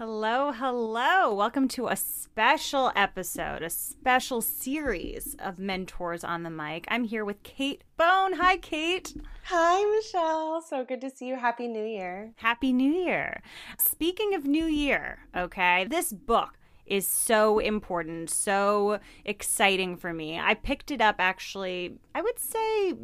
Hello, 0.00 0.50
hello. 0.50 1.34
Welcome 1.34 1.68
to 1.76 1.88
a 1.88 1.94
special 1.94 2.90
episode, 2.96 3.60
a 3.60 3.68
special 3.68 4.40
series 4.40 5.36
of 5.38 5.58
Mentors 5.58 6.24
on 6.24 6.42
the 6.42 6.48
Mic. 6.48 6.86
I'm 6.88 7.04
here 7.04 7.22
with 7.22 7.42
Kate 7.42 7.84
Bone. 7.98 8.32
Hi, 8.32 8.56
Kate. 8.56 9.14
Hi, 9.44 9.84
Michelle. 9.94 10.62
So 10.62 10.86
good 10.86 11.02
to 11.02 11.10
see 11.10 11.26
you. 11.26 11.36
Happy 11.36 11.68
New 11.68 11.84
Year. 11.84 12.32
Happy 12.36 12.72
New 12.72 12.90
Year. 12.90 13.42
Speaking 13.76 14.34
of 14.34 14.46
New 14.46 14.64
Year, 14.64 15.18
okay, 15.36 15.84
this 15.84 16.14
book 16.14 16.54
is 16.90 17.06
so 17.06 17.60
important, 17.60 18.28
so 18.28 18.98
exciting 19.24 19.96
for 19.96 20.12
me. 20.12 20.38
I 20.38 20.54
picked 20.54 20.90
it 20.90 21.00
up 21.00 21.16
actually, 21.18 21.94
I 22.14 22.20
would 22.20 22.38
say, 22.38 22.94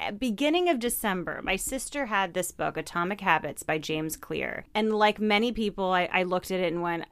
eh, 0.00 0.10
beginning 0.12 0.70
of 0.70 0.78
December. 0.78 1.40
My 1.42 1.56
sister 1.56 2.06
had 2.06 2.32
this 2.32 2.50
book, 2.50 2.76
Atomic 2.76 3.20
Habits 3.20 3.62
by 3.62 3.78
James 3.78 4.16
Clear. 4.16 4.64
And 4.74 4.94
like 4.94 5.20
many 5.20 5.52
people, 5.52 5.92
I, 5.92 6.08
I 6.10 6.22
looked 6.22 6.50
at 6.50 6.60
it 6.60 6.72
and 6.72 6.82
went, 6.82 7.04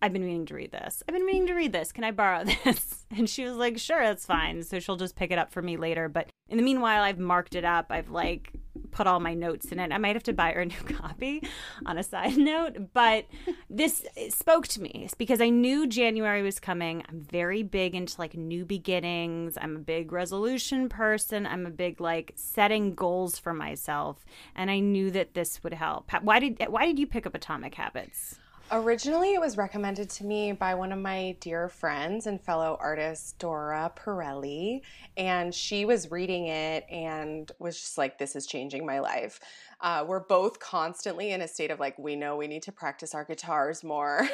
I've 0.00 0.12
been 0.12 0.24
meaning 0.24 0.46
to 0.46 0.54
read 0.54 0.70
this. 0.70 1.02
I've 1.08 1.14
been 1.14 1.26
meaning 1.26 1.46
to 1.48 1.54
read 1.54 1.72
this. 1.72 1.90
Can 1.90 2.04
I 2.04 2.10
borrow 2.12 2.44
this? 2.64 3.06
And 3.10 3.28
she 3.28 3.44
was 3.44 3.56
like, 3.56 3.78
sure, 3.78 4.02
that's 4.02 4.26
fine. 4.26 4.62
So 4.62 4.78
she'll 4.78 4.96
just 4.96 5.16
pick 5.16 5.30
it 5.30 5.38
up 5.38 5.50
for 5.50 5.62
me 5.62 5.76
later. 5.76 6.08
But 6.08 6.28
in 6.48 6.56
the 6.56 6.62
meanwhile, 6.62 7.02
I've 7.02 7.18
marked 7.18 7.54
it 7.54 7.64
up. 7.64 7.86
I've 7.90 8.10
like 8.10 8.52
put 8.94 9.06
all 9.06 9.20
my 9.20 9.34
notes 9.34 9.66
in 9.66 9.78
it. 9.78 9.92
I 9.92 9.98
might 9.98 10.16
have 10.16 10.22
to 10.24 10.32
buy 10.32 10.52
her 10.52 10.60
a 10.60 10.66
new 10.66 10.76
copy 10.88 11.42
on 11.84 11.98
a 11.98 12.02
side 12.02 12.36
note, 12.38 12.94
but 12.94 13.26
this 13.68 14.06
spoke 14.30 14.68
to 14.68 14.80
me 14.80 15.08
because 15.18 15.40
I 15.40 15.50
knew 15.50 15.86
January 15.86 16.42
was 16.42 16.60
coming. 16.60 17.02
I'm 17.08 17.20
very 17.20 17.62
big 17.62 17.94
into 17.94 18.18
like 18.18 18.34
new 18.34 18.64
beginnings. 18.64 19.58
I'm 19.60 19.76
a 19.76 19.80
big 19.80 20.12
resolution 20.12 20.88
person. 20.88 21.46
I'm 21.46 21.66
a 21.66 21.70
big 21.70 22.00
like 22.00 22.32
setting 22.36 22.94
goals 22.94 23.38
for 23.38 23.52
myself, 23.52 24.24
and 24.54 24.70
I 24.70 24.78
knew 24.78 25.10
that 25.10 25.34
this 25.34 25.62
would 25.62 25.74
help. 25.74 26.10
Why 26.22 26.38
did 26.38 26.64
why 26.68 26.86
did 26.86 26.98
you 26.98 27.06
pick 27.06 27.26
up 27.26 27.34
Atomic 27.34 27.74
Habits? 27.74 28.38
Originally, 28.72 29.34
it 29.34 29.40
was 29.40 29.56
recommended 29.56 30.08
to 30.08 30.24
me 30.24 30.52
by 30.52 30.74
one 30.74 30.90
of 30.90 30.98
my 30.98 31.36
dear 31.40 31.68
friends 31.68 32.26
and 32.26 32.40
fellow 32.40 32.78
artist, 32.80 33.38
Dora 33.38 33.92
Pirelli. 33.94 34.80
And 35.16 35.54
she 35.54 35.84
was 35.84 36.10
reading 36.10 36.46
it 36.46 36.86
and 36.90 37.52
was 37.58 37.78
just 37.78 37.98
like, 37.98 38.18
this 38.18 38.34
is 38.34 38.46
changing 38.46 38.86
my 38.86 39.00
life. 39.00 39.38
Uh, 39.80 40.04
we're 40.08 40.24
both 40.24 40.58
constantly 40.60 41.32
in 41.32 41.42
a 41.42 41.48
state 41.48 41.70
of 41.70 41.78
like, 41.78 41.98
we 41.98 42.16
know 42.16 42.36
we 42.36 42.46
need 42.46 42.62
to 42.62 42.72
practice 42.72 43.14
our 43.14 43.24
guitars 43.24 43.84
more. 43.84 44.26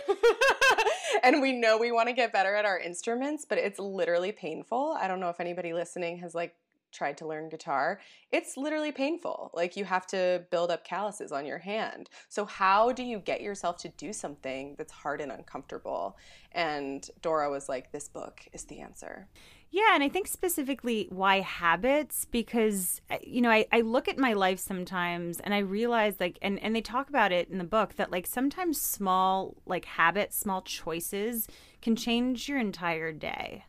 and 1.24 1.42
we 1.42 1.52
know 1.52 1.76
we 1.76 1.90
want 1.90 2.08
to 2.08 2.14
get 2.14 2.32
better 2.32 2.54
at 2.54 2.64
our 2.64 2.78
instruments, 2.78 3.44
but 3.46 3.58
it's 3.58 3.80
literally 3.80 4.30
painful. 4.30 4.96
I 4.98 5.08
don't 5.08 5.20
know 5.20 5.30
if 5.30 5.40
anybody 5.40 5.72
listening 5.72 6.18
has 6.18 6.34
like 6.34 6.54
tried 6.92 7.18
to 7.18 7.26
learn 7.26 7.48
guitar, 7.48 8.00
it's 8.30 8.56
literally 8.56 8.92
painful. 8.92 9.50
Like 9.54 9.76
you 9.76 9.84
have 9.84 10.06
to 10.08 10.44
build 10.50 10.70
up 10.70 10.84
calluses 10.84 11.32
on 11.32 11.46
your 11.46 11.58
hand. 11.58 12.10
So, 12.28 12.44
how 12.44 12.92
do 12.92 13.02
you 13.02 13.18
get 13.18 13.40
yourself 13.40 13.76
to 13.78 13.88
do 13.88 14.12
something 14.12 14.74
that's 14.76 14.92
hard 14.92 15.20
and 15.20 15.32
uncomfortable? 15.32 16.16
And 16.52 17.08
Dora 17.22 17.50
was 17.50 17.68
like, 17.68 17.92
This 17.92 18.08
book 18.08 18.46
is 18.52 18.64
the 18.64 18.80
answer. 18.80 19.28
Yeah, 19.72 19.94
and 19.94 20.02
I 20.02 20.08
think 20.08 20.26
specifically 20.26 21.06
why 21.10 21.40
habits, 21.40 22.24
because, 22.24 23.00
uh, 23.08 23.18
you 23.22 23.40
know, 23.40 23.50
I, 23.50 23.66
I 23.70 23.82
look 23.82 24.08
at 24.08 24.18
my 24.18 24.32
life 24.32 24.58
sometimes 24.58 25.38
and 25.38 25.54
I 25.54 25.58
realize, 25.58 26.16
like, 26.18 26.38
and, 26.42 26.58
and 26.60 26.74
they 26.74 26.80
talk 26.80 27.08
about 27.08 27.30
it 27.30 27.48
in 27.48 27.58
the 27.58 27.64
book 27.64 27.94
that, 27.94 28.10
like, 28.10 28.26
sometimes 28.26 28.80
small, 28.80 29.54
like, 29.66 29.84
habits, 29.84 30.36
small 30.36 30.62
choices 30.62 31.46
can 31.80 31.94
change 31.94 32.48
your 32.48 32.58
entire 32.58 33.12
day 33.12 33.64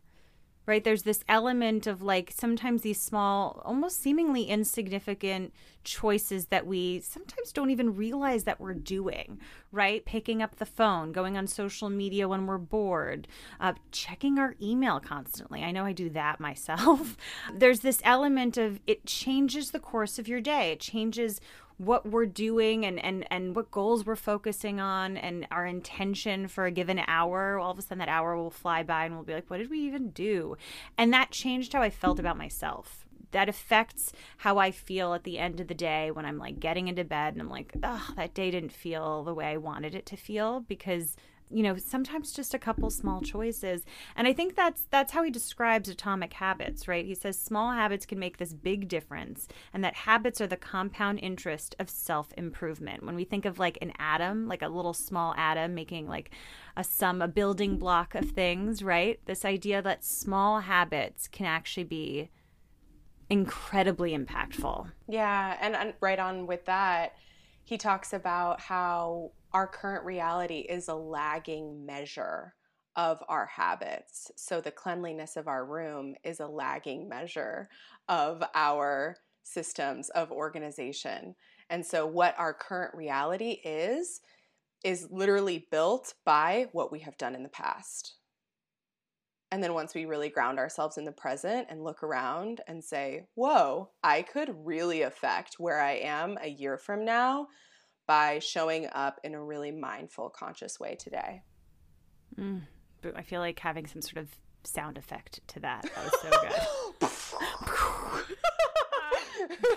right? 0.66 0.84
There's 0.84 1.04
this 1.04 1.23
element 1.28 1.88
of 1.88 2.02
like 2.02 2.31
sometimes 2.36 2.81
these 2.81 3.02
small, 3.02 3.62
almost 3.66 4.02
seemingly 4.02 4.44
insignificant 4.44 5.54
choices 5.84 6.48
that 6.48 6.67
we 6.67 7.00
sometimes 7.00 7.52
don't 7.52 7.72
even 7.72 7.95
realize 7.95 8.44
that 8.44 8.59
we're 8.59 8.73
doing, 8.73 9.39
right? 9.72 10.06
Picking 10.06 10.42
up 10.42 10.58
the 10.58 10.66
phone, 10.66 11.12
going 11.12 11.38
on 11.38 11.48
social 11.48 11.89
media 11.89 12.28
when 12.28 12.45
we're 12.45 12.59
bored, 12.59 13.28
uh, 13.59 13.73
checking 13.92 14.38
our 14.38 14.56
email 14.62 15.00
constantly. 15.00 15.64
I 15.64 15.72
know 15.72 15.86
I 15.86 15.94
do 15.94 16.09
that 16.12 16.39
myself. 16.39 17.17
There's 17.54 17.80
this 17.80 18.02
element 18.04 18.58
of 18.58 18.80
it 18.86 19.05
changes 19.05 19.72
the 19.72 19.80
course 19.80 20.20
of 20.20 20.28
your 20.28 20.42
day, 20.42 20.72
it 20.72 20.80
changes 20.80 21.42
what 21.81 22.05
we're 22.05 22.27
doing 22.27 22.86
and, 22.86 23.03
and, 23.03 23.25
and 23.31 23.55
what 23.55 23.71
goals 23.71 24.05
we're 24.05 24.15
focusing 24.15 24.80
on 24.80 25.17
and 25.17 25.47
our 25.49 25.65
intention 25.65 26.47
for 26.47 26.65
a 26.65 26.71
given 26.71 27.02
hour. 27.08 27.58
All 27.58 27.71
of 27.71 27.80
a 27.80 27.81
sudden, 27.81 27.97
that 27.97 28.08
hour 28.08 28.37
will 28.37 28.52
fly 28.52 28.83
by 28.83 29.05
and 29.05 29.15
we'll 29.15 29.23
be 29.23 29.33
like, 29.33 29.49
what 29.49 29.58
did 29.58 29.71
we 29.71 29.80
even 29.80 30.11
do? 30.11 30.58
And 30.95 31.11
that 31.11 31.31
changed 31.31 31.73
how 31.73 31.81
I 31.81 31.89
felt 31.89 32.19
about 32.19 32.37
myself. 32.37 33.08
That 33.31 33.49
affects 33.49 34.14
how 34.37 34.59
I 34.59 34.69
feel 34.69 35.15
at 35.15 35.23
the 35.23 35.39
end 35.39 35.59
of 35.59 35.69
the 35.69 35.73
day 35.73 36.11
when 36.11 36.25
I'm 36.25 36.37
like 36.37 36.59
getting 36.59 36.87
into 36.87 37.03
bed 37.03 37.33
and 37.33 37.42
I'm 37.42 37.49
like, 37.49 37.73
oh, 37.81 38.09
that 38.15 38.36
day 38.36 38.52
didn't 38.52 38.73
feel 38.73 39.23
the 39.23 39.33
way 39.33 39.45
I 39.45 39.58
wanted 39.58 39.95
it 39.95 40.05
to 40.08 40.17
feel 40.17 40.59
because 40.59 41.15
you 41.52 41.64
know 41.64 41.78
sometimes 41.78 42.32
just 42.32 42.54
a 42.54 42.60
couple 42.60 42.89
small 42.89 43.22
choices. 43.22 43.86
And 44.16 44.28
i 44.28 44.34
think 44.34 44.56
that's 44.56 44.84
that's 44.89 45.12
how 45.12 45.23
he 45.23 45.32
describes 45.32 45.89
atomic 45.89 46.34
habits 46.34 46.88
right? 46.88 47.06
He 47.06 47.16
says 47.16 47.38
small 47.39 47.72
habits 47.72 48.06
can 48.06 48.20
make 48.20 48.38
this 48.38 48.54
big 48.54 48.88
difference 48.88 49.48
and 49.73 49.84
that 49.84 49.95
habits 49.95 50.42
are 50.42 50.48
the 50.48 50.58
compound 50.58 51.20
interest 51.20 51.76
of 51.80 51.90
self-improvement. 51.90 53.04
When 53.04 53.16
we 53.16 53.23
think 53.23 53.45
of 53.45 53.60
like 53.60 53.78
an 53.82 53.94
atom 54.00 54.48
like 54.48 54.61
a 54.61 54.67
little 54.67 54.94
small 54.94 55.34
atom 55.36 55.73
making 55.73 56.08
like 56.08 56.32
a 56.78 56.84
sum 56.84 57.22
a 57.22 57.28
building 57.28 57.78
block 57.78 58.16
of 58.16 58.32
things 58.32 58.84
right? 58.84 59.20
This 59.26 59.45
idea 59.45 59.82
that 59.82 60.04
small 60.04 60.61
habits 60.61 61.28
can 61.28 61.45
actually 61.45 61.84
be 61.86 62.30
incredibly 63.30 64.17
impactful. 64.17 64.92
Yeah 65.08 65.58
and, 65.61 65.76
and 65.76 65.94
right 66.02 66.20
on 66.20 66.48
with 66.48 66.66
that 66.66 67.14
he 67.64 67.78
talks 67.78 68.11
about 68.14 68.60
how 68.60 69.32
our 69.54 69.67
current 69.67 70.06
reality 70.06 70.60
is 70.60 70.88
a 70.88 70.95
lagging 70.95 71.86
measure 71.86 72.56
of 72.95 73.23
our 73.30 73.45
habits. 73.45 74.32
So 74.36 74.62
the 74.62 74.72
cleanliness 74.72 75.38
of 75.38 75.48
our 75.48 75.66
room 75.66 76.16
is 76.23 76.39
a 76.39 76.48
lagging 76.48 77.08
measure 77.08 77.70
of 78.10 78.44
our 78.54 79.17
systems 79.44 80.10
of 80.10 80.32
organization. 80.32 81.36
And 81.70 81.86
so 81.86 82.06
what 82.06 82.36
our 82.38 82.54
current 82.54 82.94
reality 82.95 83.61
is 83.64 84.22
is 84.84 85.08
literally 85.11 85.67
built 85.72 86.14
by 86.26 86.67
what 86.72 86.92
we 86.92 87.00
have 87.00 87.17
done 87.17 87.36
in 87.36 87.44
the 87.44 87.50
past. 87.50 88.16
And 89.52 89.61
then 89.61 89.73
once 89.73 89.94
we 89.94 90.06
really 90.06 90.30
ground 90.30 90.60
ourselves 90.60 90.98
in 90.98 91.06
the 91.06 91.11
present 91.11 91.67
and 91.70 91.84
look 91.84 92.04
around 92.04 92.61
and 92.67 92.84
say, 92.84 93.28
whoa, 93.36 93.92
I 94.02 94.22
could 94.22 94.56
really 94.66 95.02
affect 95.02 95.56
where 95.60 95.82
I 95.82 95.94
am 95.94 96.38
a 96.42 96.48
year 96.48 96.78
from 96.78 97.04
now 97.04 97.48
by 98.08 98.39
showing 98.39 98.88
up 98.94 99.20
in 99.23 99.34
a 99.36 99.44
really 99.44 99.72
mindful, 99.72 100.30
conscious 100.30 100.80
way 100.80 100.95
today. 100.95 101.44
Mm, 102.38 102.62
I 103.16 103.22
feel 103.22 103.39
like 103.39 103.60
having 103.60 103.88
some 103.88 104.02
sort 104.02 104.17
of 104.17 104.30
sound 104.64 104.98
effect 104.98 105.39
to 105.48 105.60
that. 105.62 105.89
That 105.95 106.06
was 106.06 106.22
so 106.22 106.30
good. 107.70 107.78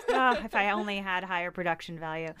oh, 0.09 0.41
if 0.43 0.55
I 0.55 0.71
only 0.71 0.97
had 0.97 1.23
higher 1.23 1.51
production 1.51 1.99
value. 1.99 2.33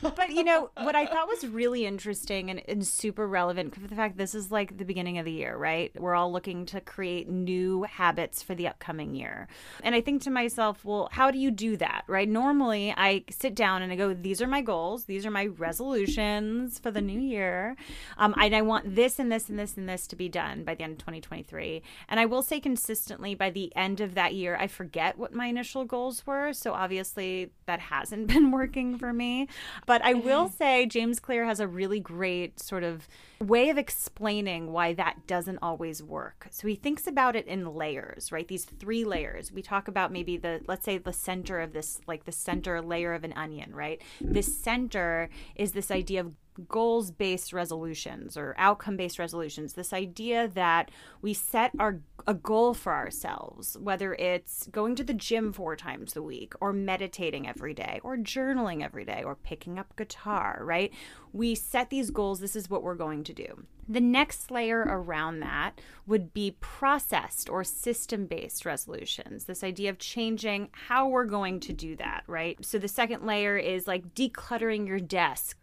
But 0.00 0.30
you 0.30 0.44
know, 0.44 0.70
what 0.76 0.94
I 0.94 1.06
thought 1.06 1.28
was 1.28 1.46
really 1.46 1.86
interesting 1.86 2.50
and, 2.50 2.62
and 2.68 2.86
super 2.86 3.26
relevant 3.26 3.74
for 3.74 3.80
the 3.80 3.94
fact 3.94 4.16
this 4.16 4.34
is 4.34 4.50
like 4.50 4.78
the 4.78 4.84
beginning 4.84 5.18
of 5.18 5.24
the 5.24 5.32
year, 5.32 5.56
right? 5.56 5.92
We're 6.00 6.14
all 6.14 6.32
looking 6.32 6.66
to 6.66 6.80
create 6.80 7.28
new 7.28 7.82
habits 7.84 8.42
for 8.42 8.54
the 8.54 8.68
upcoming 8.68 9.14
year. 9.14 9.48
And 9.82 9.94
I 9.94 10.00
think 10.00 10.22
to 10.22 10.30
myself, 10.30 10.84
well, 10.84 11.08
how 11.12 11.30
do 11.30 11.38
you 11.38 11.50
do 11.50 11.76
that, 11.78 12.04
right? 12.06 12.28
Normally 12.28 12.94
I 12.96 13.24
sit 13.30 13.54
down 13.54 13.82
and 13.82 13.92
I 13.92 13.96
go, 13.96 14.14
these 14.14 14.40
are 14.40 14.46
my 14.46 14.62
goals, 14.62 15.04
these 15.04 15.26
are 15.26 15.30
my 15.30 15.46
resolutions 15.46 16.78
for 16.78 16.90
the 16.90 17.00
new 17.00 17.20
year. 17.20 17.76
Um, 18.18 18.34
and 18.40 18.54
I 18.54 18.62
want 18.62 18.94
this 18.94 19.18
and 19.18 19.30
this 19.30 19.48
and 19.48 19.58
this 19.58 19.76
and 19.76 19.88
this 19.88 20.06
to 20.08 20.16
be 20.16 20.28
done 20.28 20.64
by 20.64 20.74
the 20.74 20.84
end 20.84 20.92
of 20.92 20.98
2023. 20.98 21.82
And 22.08 22.20
I 22.20 22.26
will 22.26 22.42
say 22.42 22.60
consistently 22.60 23.34
by 23.34 23.50
the 23.50 23.74
end 23.76 24.00
of 24.00 24.14
that 24.14 24.34
year, 24.34 24.56
I 24.56 24.66
forget 24.66 25.18
what 25.18 25.34
my 25.34 25.46
initial 25.46 25.84
goals 25.84 26.26
were. 26.26 26.52
So 26.62 26.72
obviously 26.72 27.50
that 27.66 27.80
hasn't 27.80 28.26
been 28.32 28.50
working 28.50 28.98
for 28.98 29.12
me. 29.12 29.48
But 29.86 30.02
I 30.02 30.14
will 30.14 30.46
mm-hmm. 30.46 30.54
say 30.54 30.86
James 30.86 31.20
Clear 31.20 31.44
has 31.44 31.60
a 31.60 31.66
really 31.66 32.00
great 32.00 32.60
sort 32.60 32.84
of 32.84 33.08
way 33.40 33.70
of 33.70 33.78
explaining 33.78 34.72
why 34.72 34.92
that 34.94 35.26
doesn't 35.26 35.58
always 35.60 36.02
work. 36.02 36.46
So 36.50 36.68
he 36.68 36.74
thinks 36.74 37.06
about 37.06 37.34
it 37.36 37.46
in 37.46 37.74
layers, 37.74 38.30
right? 38.30 38.46
These 38.46 38.64
three 38.64 39.04
layers. 39.04 39.50
We 39.50 39.62
talk 39.62 39.88
about 39.88 40.12
maybe 40.12 40.36
the, 40.36 40.60
let's 40.66 40.84
say, 40.84 40.98
the 40.98 41.12
center 41.12 41.60
of 41.60 41.72
this, 41.72 42.00
like 42.06 42.24
the 42.24 42.32
center 42.32 42.80
layer 42.80 43.12
of 43.14 43.24
an 43.24 43.32
onion, 43.32 43.74
right? 43.74 44.00
This 44.20 44.56
center 44.56 45.28
is 45.56 45.72
this 45.72 45.90
idea 45.90 46.20
of 46.20 46.32
goals 46.68 47.10
based 47.10 47.52
resolutions 47.52 48.36
or 48.36 48.54
outcome 48.58 48.96
based 48.96 49.18
resolutions 49.18 49.72
this 49.72 49.92
idea 49.92 50.48
that 50.48 50.90
we 51.20 51.32
set 51.32 51.72
our 51.78 52.00
a 52.26 52.34
goal 52.34 52.74
for 52.74 52.92
ourselves 52.92 53.76
whether 53.78 54.14
it's 54.14 54.66
going 54.68 54.94
to 54.94 55.04
the 55.04 55.14
gym 55.14 55.52
four 55.52 55.74
times 55.74 56.14
a 56.14 56.22
week 56.22 56.54
or 56.60 56.72
meditating 56.72 57.48
every 57.48 57.74
day 57.74 58.00
or 58.04 58.16
journaling 58.16 58.84
every 58.84 59.04
day 59.04 59.22
or 59.24 59.34
picking 59.34 59.78
up 59.78 59.96
guitar 59.96 60.60
right 60.62 60.92
we 61.32 61.54
set 61.54 61.90
these 61.90 62.10
goals 62.10 62.40
this 62.40 62.54
is 62.54 62.70
what 62.70 62.82
we're 62.82 62.94
going 62.94 63.24
to 63.24 63.32
do 63.32 63.64
the 63.88 64.00
next 64.00 64.50
layer 64.50 64.80
around 64.80 65.40
that 65.40 65.80
would 66.06 66.32
be 66.32 66.56
processed 66.60 67.50
or 67.50 67.64
system 67.64 68.26
based 68.26 68.64
resolutions. 68.64 69.44
This 69.44 69.64
idea 69.64 69.90
of 69.90 69.98
changing 69.98 70.68
how 70.72 71.08
we're 71.08 71.24
going 71.24 71.60
to 71.60 71.72
do 71.72 71.96
that, 71.96 72.22
right? 72.26 72.64
So 72.64 72.78
the 72.78 72.88
second 72.88 73.26
layer 73.26 73.56
is 73.56 73.86
like 73.86 74.14
decluttering 74.14 74.86
your 74.86 75.00
desk, 75.00 75.58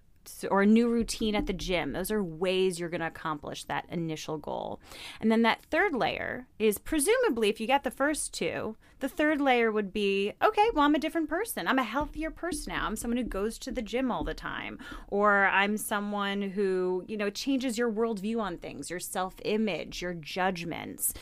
or 0.49 0.61
a 0.61 0.65
new 0.65 0.89
routine 0.89 1.35
at 1.35 1.45
the 1.45 1.53
gym. 1.53 1.93
Those 1.93 2.11
are 2.11 2.23
ways 2.23 2.79
you're 2.79 2.89
going 2.89 3.01
to 3.01 3.07
accomplish 3.07 3.63
that 3.65 3.85
initial 3.89 4.37
goal. 4.37 4.79
And 5.19 5.31
then 5.31 5.41
that 5.43 5.63
third 5.69 5.93
layer 5.93 6.47
is 6.57 6.77
presumably, 6.77 7.49
if 7.49 7.59
you 7.59 7.67
get 7.67 7.83
the 7.83 7.91
first 7.91 8.33
two, 8.33 8.75
the 8.99 9.09
third 9.09 9.39
layer 9.39 9.71
would 9.71 9.93
be 9.93 10.33
okay, 10.43 10.69
well, 10.73 10.85
I'm 10.85 10.95
a 10.95 10.99
different 10.99 11.29
person. 11.29 11.67
I'm 11.67 11.79
a 11.79 11.83
healthier 11.83 12.31
person 12.31 12.73
now. 12.73 12.85
I'm 12.85 12.95
someone 12.95 13.17
who 13.17 13.23
goes 13.23 13.57
to 13.59 13.71
the 13.71 13.81
gym 13.81 14.11
all 14.11 14.23
the 14.23 14.33
time. 14.33 14.77
Or 15.07 15.47
I'm 15.47 15.77
someone 15.77 16.41
who, 16.41 17.03
you 17.07 17.17
know, 17.17 17.29
changes 17.29 17.77
your 17.77 17.91
worldview 17.91 18.39
on 18.39 18.57
things, 18.57 18.89
your 18.89 18.99
self 18.99 19.35
image, 19.45 20.01
your 20.01 20.13
judgments. 20.13 21.13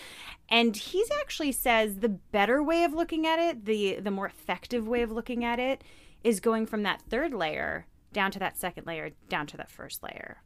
And 0.49 0.75
he 0.75 1.03
actually 1.19 1.51
says 1.51 1.97
the 1.97 2.09
better 2.09 2.63
way 2.63 2.83
of 2.83 2.93
looking 2.93 3.27
at 3.27 3.39
it, 3.39 3.65
the 3.65 3.99
the 3.99 4.11
more 4.11 4.25
effective 4.25 4.87
way 4.87 5.01
of 5.01 5.11
looking 5.11 5.43
at 5.43 5.59
it 5.59 5.83
is 6.23 6.39
going 6.39 6.65
from 6.65 6.83
that 6.83 7.01
third 7.09 7.33
layer 7.33 7.85
down 8.17 8.31
to 8.31 8.39
that 8.39 8.57
second 8.57 8.87
layer, 8.87 9.11
down 9.29 9.45
to 9.45 9.57
that 9.57 9.69
first 9.69 10.01
layer, 10.01 10.41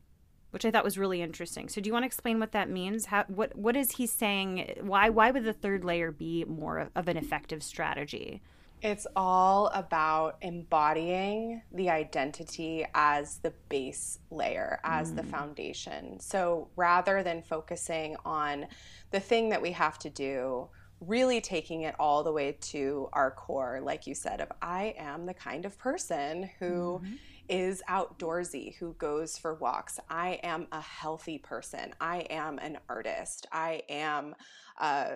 which 0.50 0.66
I 0.66 0.72
thought 0.72 0.84
was 0.84 0.98
really 0.98 1.22
interesting. 1.22 1.70
So, 1.70 1.80
do 1.80 1.88
you 1.88 1.94
want 1.94 2.04
to 2.04 2.08
explain 2.08 2.38
what 2.38 2.52
that 2.52 2.70
means? 2.70 3.06
How 3.06 3.24
what 3.30 3.56
what 3.56 3.78
is 3.78 3.92
he 3.92 4.06
saying? 4.06 4.74
Why 4.82 5.10
why 5.10 5.32
would 5.32 5.46
the 5.46 5.54
third 5.54 5.86
layer 5.86 6.12
be 6.12 6.44
more 6.44 6.90
of 6.94 7.08
an 7.08 7.16
effective 7.16 7.64
strategy? 7.64 8.42
It's 8.82 9.08
all 9.16 9.68
about 9.68 10.36
embodying 10.42 11.62
the 11.72 11.90
identity 11.90 12.86
as 12.94 13.38
the 13.38 13.54
base 13.70 14.20
layer, 14.32 14.82
as 14.84 15.14
mm. 15.14 15.16
the 15.16 15.24
foundation. 15.24 16.20
So 16.20 16.68
rather 16.76 17.24
than 17.24 17.42
focusing 17.42 18.18
on 18.26 18.68
the 19.12 19.22
thing 19.22 19.48
that 19.50 19.62
we 19.62 19.72
have 19.72 19.98
to 20.00 20.10
do, 20.10 20.68
really 21.02 21.42
taking 21.42 21.82
it 21.82 21.96
all 22.00 22.24
the 22.24 22.32
way 22.32 22.58
to 22.62 23.10
our 23.12 23.32
core, 23.32 23.82
like 23.82 24.08
you 24.08 24.16
said, 24.16 24.40
of 24.40 24.52
I 24.62 24.96
am 24.98 25.26
the 25.26 25.34
kind 25.34 25.66
of 25.66 25.78
person 25.78 26.50
who. 26.60 27.02
Mm-hmm 27.04 27.16
is 27.50 27.84
outdoorsy, 27.90 28.76
who 28.78 28.94
goes 28.94 29.38
for 29.38 29.56
walks. 29.56 30.00
I 30.10 30.40
am 30.42 30.68
a 30.72 30.80
healthy 30.80 31.38
person. 31.38 31.94
I 32.00 32.20
am 32.30 32.60
an 32.60 32.78
artist. 32.88 33.46
I 33.52 33.82
am 33.90 34.36
uh, 34.80 35.10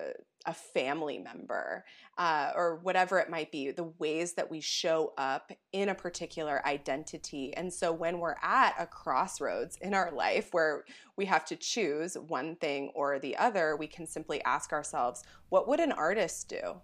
a 0.46 0.54
family 0.54 1.18
member, 1.18 1.84
uh, 2.18 2.52
or 2.54 2.76
whatever 2.82 3.18
it 3.18 3.28
might 3.28 3.50
be, 3.50 3.70
the 3.70 3.92
ways 3.98 4.34
that 4.34 4.50
we 4.50 4.60
show 4.60 5.12
up 5.18 5.52
in 5.72 5.88
a 5.88 5.94
particular 5.94 6.66
identity. 6.66 7.54
And 7.56 7.72
so 7.72 7.92
when 7.92 8.18
we're 8.18 8.36
at 8.42 8.74
a 8.78 8.86
crossroads 8.86 9.76
in 9.80 9.94
our 9.94 10.10
life 10.10 10.48
where 10.52 10.84
we 11.16 11.26
have 11.26 11.44
to 11.46 11.56
choose 11.56 12.14
one 12.14 12.56
thing 12.56 12.90
or 12.94 13.18
the 13.18 13.36
other, 13.36 13.76
we 13.76 13.86
can 13.86 14.06
simply 14.06 14.42
ask 14.44 14.72
ourselves, 14.72 15.24
what 15.48 15.68
would 15.68 15.80
an 15.80 15.92
artist 15.92 16.48
do? 16.48 16.80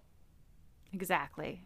Exactly 0.91 1.63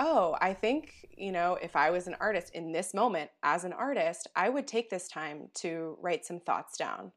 oh, 0.00 0.34
I 0.40 0.54
think, 0.54 1.06
you 1.16 1.30
know, 1.30 1.58
if 1.62 1.76
I 1.76 1.90
was 1.90 2.06
an 2.06 2.16
artist 2.20 2.54
in 2.54 2.72
this 2.72 2.94
moment 2.94 3.30
as 3.42 3.64
an 3.64 3.74
artist, 3.74 4.26
I 4.34 4.48
would 4.48 4.66
take 4.66 4.88
this 4.88 5.06
time 5.06 5.48
to 5.56 5.98
write 6.00 6.24
some 6.24 6.40
thoughts 6.40 6.78
down 6.78 7.12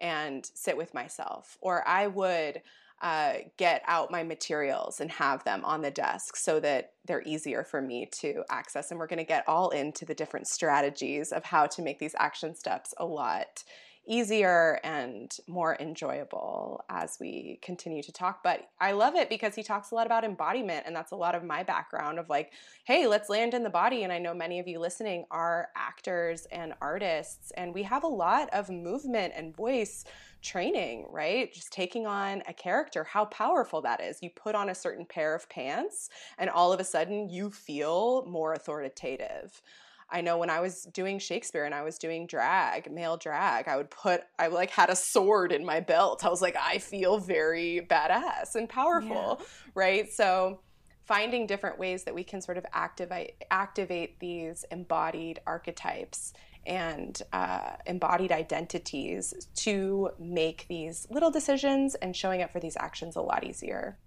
and 0.00 0.44
sit 0.44 0.76
with 0.76 0.92
myself. 0.92 1.56
Or 1.62 1.86
I 1.88 2.06
would 2.06 2.60
uh, 3.02 3.34
get 3.56 3.82
out 3.86 4.10
my 4.10 4.22
materials 4.22 5.00
and 5.00 5.10
have 5.10 5.44
them 5.44 5.64
on 5.64 5.82
the 5.82 5.90
desk 5.90 6.36
so 6.36 6.58
that 6.60 6.92
they're 7.06 7.22
easier 7.26 7.62
for 7.62 7.82
me 7.82 8.08
to 8.20 8.42
access. 8.50 8.90
And 8.90 8.98
we're 8.98 9.06
going 9.06 9.18
to 9.18 9.24
get 9.24 9.44
all 9.46 9.70
into 9.70 10.04
the 10.04 10.14
different 10.14 10.46
strategies 10.46 11.30
of 11.32 11.44
how 11.44 11.66
to 11.66 11.82
make 11.82 11.98
these 11.98 12.14
action 12.18 12.54
steps 12.54 12.94
a 12.98 13.04
lot 13.04 13.64
easier 14.06 14.78
and 14.84 15.36
more 15.48 15.76
enjoyable 15.80 16.84
as 16.88 17.16
we 17.20 17.58
continue 17.62 18.02
to 18.02 18.12
talk. 18.12 18.42
But 18.42 18.68
I 18.80 18.92
love 18.92 19.16
it 19.16 19.28
because 19.28 19.54
he 19.54 19.62
talks 19.62 19.90
a 19.90 19.94
lot 19.94 20.06
about 20.06 20.24
embodiment, 20.24 20.84
and 20.86 20.94
that's 20.94 21.12
a 21.12 21.16
lot 21.16 21.34
of 21.34 21.42
my 21.42 21.62
background 21.62 22.18
of 22.18 22.28
like, 22.28 22.52
hey, 22.84 23.06
let's 23.06 23.28
land 23.28 23.52
in 23.54 23.62
the 23.62 23.70
body. 23.70 24.04
And 24.04 24.12
I 24.12 24.18
know 24.18 24.32
many 24.32 24.60
of 24.60 24.68
you 24.68 24.78
listening 24.78 25.24
are 25.30 25.68
actors 25.74 26.46
and 26.52 26.74
artists, 26.80 27.52
and 27.56 27.74
we 27.74 27.82
have 27.82 28.04
a 28.04 28.08
lot 28.08 28.48
of 28.52 28.70
movement 28.70 29.34
and 29.36 29.56
voice 29.56 30.04
training, 30.46 31.06
right? 31.10 31.52
Just 31.52 31.72
taking 31.72 32.06
on 32.06 32.42
a 32.46 32.52
character, 32.52 33.04
how 33.04 33.24
powerful 33.26 33.82
that 33.82 34.00
is. 34.00 34.18
You 34.22 34.30
put 34.30 34.54
on 34.54 34.70
a 34.70 34.74
certain 34.74 35.04
pair 35.04 35.34
of 35.34 35.48
pants, 35.48 36.08
and 36.38 36.48
all 36.48 36.72
of 36.72 36.80
a 36.80 36.84
sudden 36.84 37.28
you 37.28 37.50
feel 37.50 38.24
more 38.26 38.52
authoritative. 38.52 39.60
I 40.08 40.20
know 40.20 40.38
when 40.38 40.50
I 40.50 40.60
was 40.60 40.84
doing 40.84 41.18
Shakespeare 41.18 41.64
and 41.64 41.74
I 41.74 41.82
was 41.82 41.98
doing 41.98 42.28
drag, 42.28 42.92
male 42.92 43.16
drag, 43.16 43.66
I 43.66 43.76
would 43.76 43.90
put, 43.90 44.22
I 44.38 44.46
like 44.46 44.70
had 44.70 44.88
a 44.88 44.94
sword 44.94 45.50
in 45.50 45.64
my 45.64 45.80
belt. 45.80 46.24
I 46.24 46.28
was 46.28 46.40
like, 46.40 46.56
I 46.56 46.78
feel 46.78 47.18
very 47.18 47.84
badass 47.90 48.54
and 48.54 48.68
powerful, 48.68 49.38
yeah. 49.40 49.46
right? 49.74 50.12
So 50.12 50.60
finding 51.06 51.46
different 51.46 51.78
ways 51.78 52.04
that 52.04 52.14
we 52.14 52.24
can 52.24 52.40
sort 52.40 52.58
of 52.58 52.66
activate 52.72 53.34
activate 53.50 54.18
these 54.20 54.64
embodied 54.70 55.40
archetypes 55.46 56.32
and 56.66 57.20
uh, 57.32 57.76
embodied 57.86 58.32
identities 58.32 59.34
to 59.56 60.10
make 60.18 60.66
these 60.68 61.06
little 61.10 61.30
decisions 61.30 61.94
and 61.96 62.14
showing 62.14 62.42
up 62.42 62.52
for 62.52 62.60
these 62.60 62.76
actions 62.78 63.16
a 63.16 63.20
lot 63.20 63.44
easier. 63.44 63.98